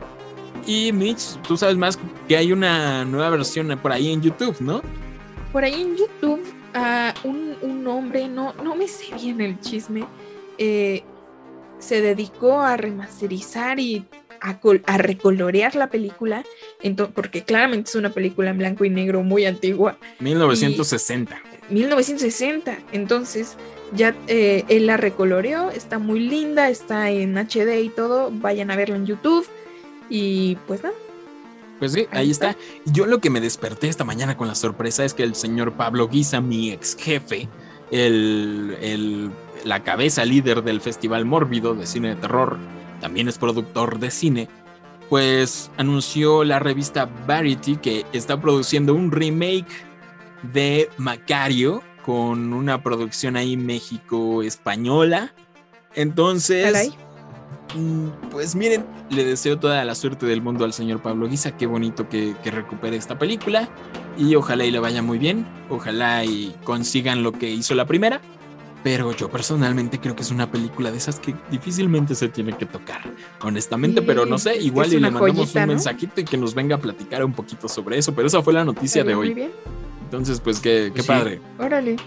[0.66, 1.98] Y Mitch, tú sabes más
[2.28, 4.82] que hay una nueva versión por ahí en YouTube, ¿no?
[5.54, 6.44] Por ahí en YouTube,
[6.74, 10.06] ah, un, un hombre, no, no me sé bien el chisme,
[10.58, 11.04] eh,
[11.80, 14.06] se dedicó a remasterizar y
[14.42, 16.44] a, col- a recolorear la película,
[17.14, 21.38] porque claramente es una película en blanco y negro muy antigua, 1960.
[21.70, 22.78] 1960.
[22.92, 23.56] Entonces,
[23.94, 28.30] ya eh, él la recoloreó, está muy linda, está en HD y todo.
[28.32, 29.46] Vayan a verla en YouTube.
[30.10, 30.96] Y pues nada,
[31.80, 32.56] Pues sí, ahí Ahí está.
[32.86, 36.08] Yo lo que me desperté esta mañana con la sorpresa es que el señor Pablo
[36.08, 37.48] Guisa, mi ex jefe,
[37.92, 39.32] el, el-
[39.66, 42.58] la cabeza líder del Festival Mórbido de Cine de Terror,
[43.00, 44.48] también es productor de cine,
[45.10, 49.68] pues anunció la revista Variety que está produciendo un remake
[50.54, 55.34] de Macario con una producción ahí México-española.
[55.94, 56.94] Entonces,
[57.76, 61.58] mm, pues miren, le deseo toda la suerte del mundo al señor Pablo Guisa.
[61.58, 63.68] Qué bonito que, que, recupere esta película.
[64.18, 65.46] Y ojalá y le vaya muy bien.
[65.70, 68.22] Ojalá y consigan lo que hizo la primera.
[68.84, 72.66] Pero yo personalmente creo que es una película de esas que difícilmente se tiene que
[72.66, 73.02] tocar,
[73.42, 76.76] honestamente, pero no sé, igual y le mandamos joyita, un mensajito y que nos venga
[76.76, 79.28] a platicar un poquito sobre eso, pero esa fue la noticia de hoy.
[79.28, 79.52] Muy bien.
[80.04, 81.08] Entonces, pues qué, qué sí.
[81.08, 81.42] padre.
[81.60, 81.98] Órale.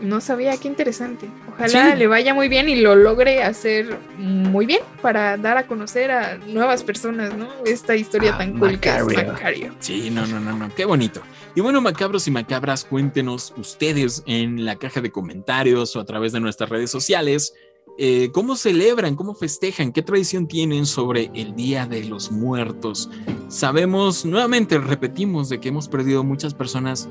[0.00, 1.28] No sabía, qué interesante.
[1.52, 1.98] Ojalá sí.
[1.98, 6.36] le vaya muy bien y lo logre hacer muy bien para dar a conocer a
[6.36, 7.48] nuevas personas, ¿no?
[7.66, 9.74] Esta historia ah, tan cool que es Macario.
[9.80, 11.20] Sí, no, no, no, no, qué bonito.
[11.54, 16.32] Y bueno, macabros y macabras, cuéntenos ustedes en la caja de comentarios o a través
[16.32, 17.54] de nuestras redes sociales
[18.00, 23.10] eh, cómo celebran, cómo festejan, qué tradición tienen sobre el Día de los Muertos.
[23.48, 27.08] Sabemos, nuevamente repetimos, de que hemos perdido muchas personas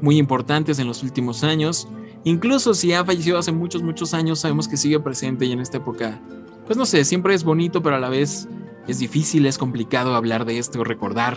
[0.00, 1.88] muy importantes en los últimos años.
[2.24, 5.76] Incluso si ha fallecido hace muchos, muchos años, sabemos que sigue presente y en esta
[5.76, 6.18] época,
[6.64, 8.48] pues no sé, siempre es bonito, pero a la vez
[8.88, 11.36] es difícil, es complicado hablar de esto, recordar,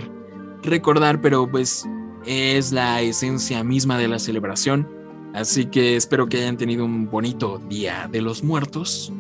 [0.61, 1.85] recordar, pero pues
[2.25, 4.87] es la esencia misma de la celebración.
[5.33, 9.11] Así que espero que hayan tenido un bonito Día de los Muertos.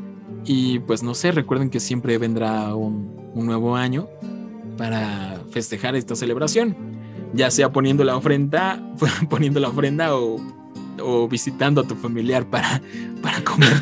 [0.45, 4.07] Y pues no sé, recuerden que siempre vendrá un, un nuevo año
[4.77, 6.75] para festejar esta celebración.
[7.33, 8.81] Ya sea poniendo la ofrenda,
[9.29, 10.37] poniendo la ofrenda o,
[11.01, 12.81] o visitando a tu familiar para,
[13.21, 13.81] para comer.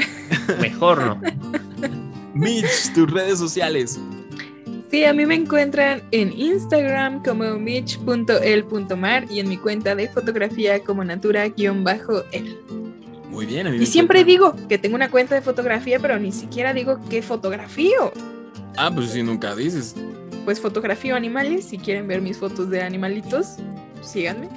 [0.61, 1.21] mejor no.
[2.33, 3.99] Mitch, tus redes sociales.
[4.91, 10.83] Sí, a mí me encuentran en Instagram como mitch.el.mar y en mi cuenta de fotografía
[10.83, 12.59] como natura-el.
[13.31, 16.33] Muy bien, a mí Y siempre digo que tengo una cuenta de fotografía, pero ni
[16.33, 18.13] siquiera digo qué fotografío.
[18.77, 19.95] Ah, pues si nunca dices.
[20.45, 23.59] Pues fotografío animales, si quieren ver mis fotos de animalitos,
[24.03, 24.49] síganme.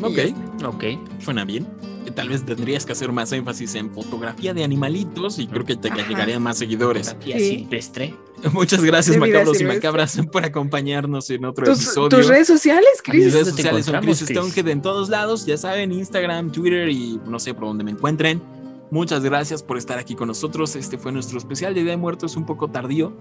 [0.00, 0.18] Ok,
[0.64, 0.84] ok,
[1.20, 1.66] suena bien.
[2.10, 5.88] Tal vez tendrías que hacer más énfasis en fotografía de animalitos y creo que te
[5.88, 6.06] Ajá.
[6.08, 7.08] llegarían más seguidores.
[7.08, 7.48] Fotografía sí.
[7.58, 8.14] silvestre.
[8.52, 12.08] Muchas gracias, macabros y macabras, por acompañarnos en otro ¿Tus, episodio.
[12.10, 13.24] ¿Tus redes sociales, Chris?
[13.24, 17.38] Mis redes sociales son Chris Stonehead en todos lados, ya saben, Instagram, Twitter y no
[17.38, 18.42] sé por dónde me encuentren.
[18.90, 20.76] Muchas gracias por estar aquí con nosotros.
[20.76, 23.12] Este fue nuestro especial de Día de Muertos, un poco tardío.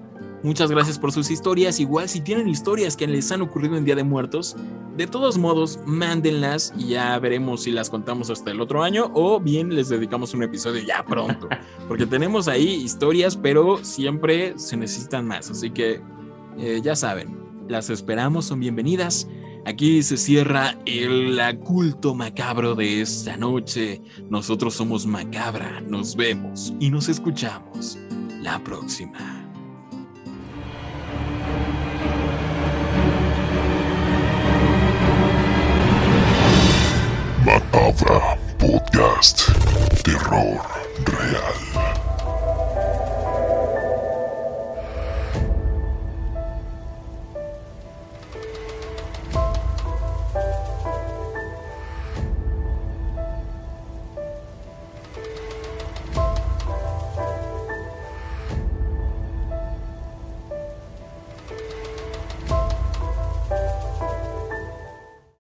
[0.44, 1.80] Muchas gracias por sus historias.
[1.80, 4.58] Igual si tienen historias que les han ocurrido en Día de Muertos,
[4.98, 9.40] de todos modos, mándenlas y ya veremos si las contamos hasta el otro año o
[9.40, 11.48] bien les dedicamos un episodio ya pronto.
[11.88, 15.50] Porque tenemos ahí historias, pero siempre se necesitan más.
[15.50, 16.02] Así que
[16.58, 17.38] eh, ya saben,
[17.70, 19.30] las esperamos, son bienvenidas.
[19.66, 24.02] Aquí se cierra el culto macabro de esta noche.
[24.30, 25.80] Nosotros somos Macabra.
[25.88, 27.98] Nos vemos y nos escuchamos
[28.42, 29.43] la próxima.
[37.46, 39.52] Macabra Podcast.
[40.04, 40.62] Terror
[41.06, 42.03] real.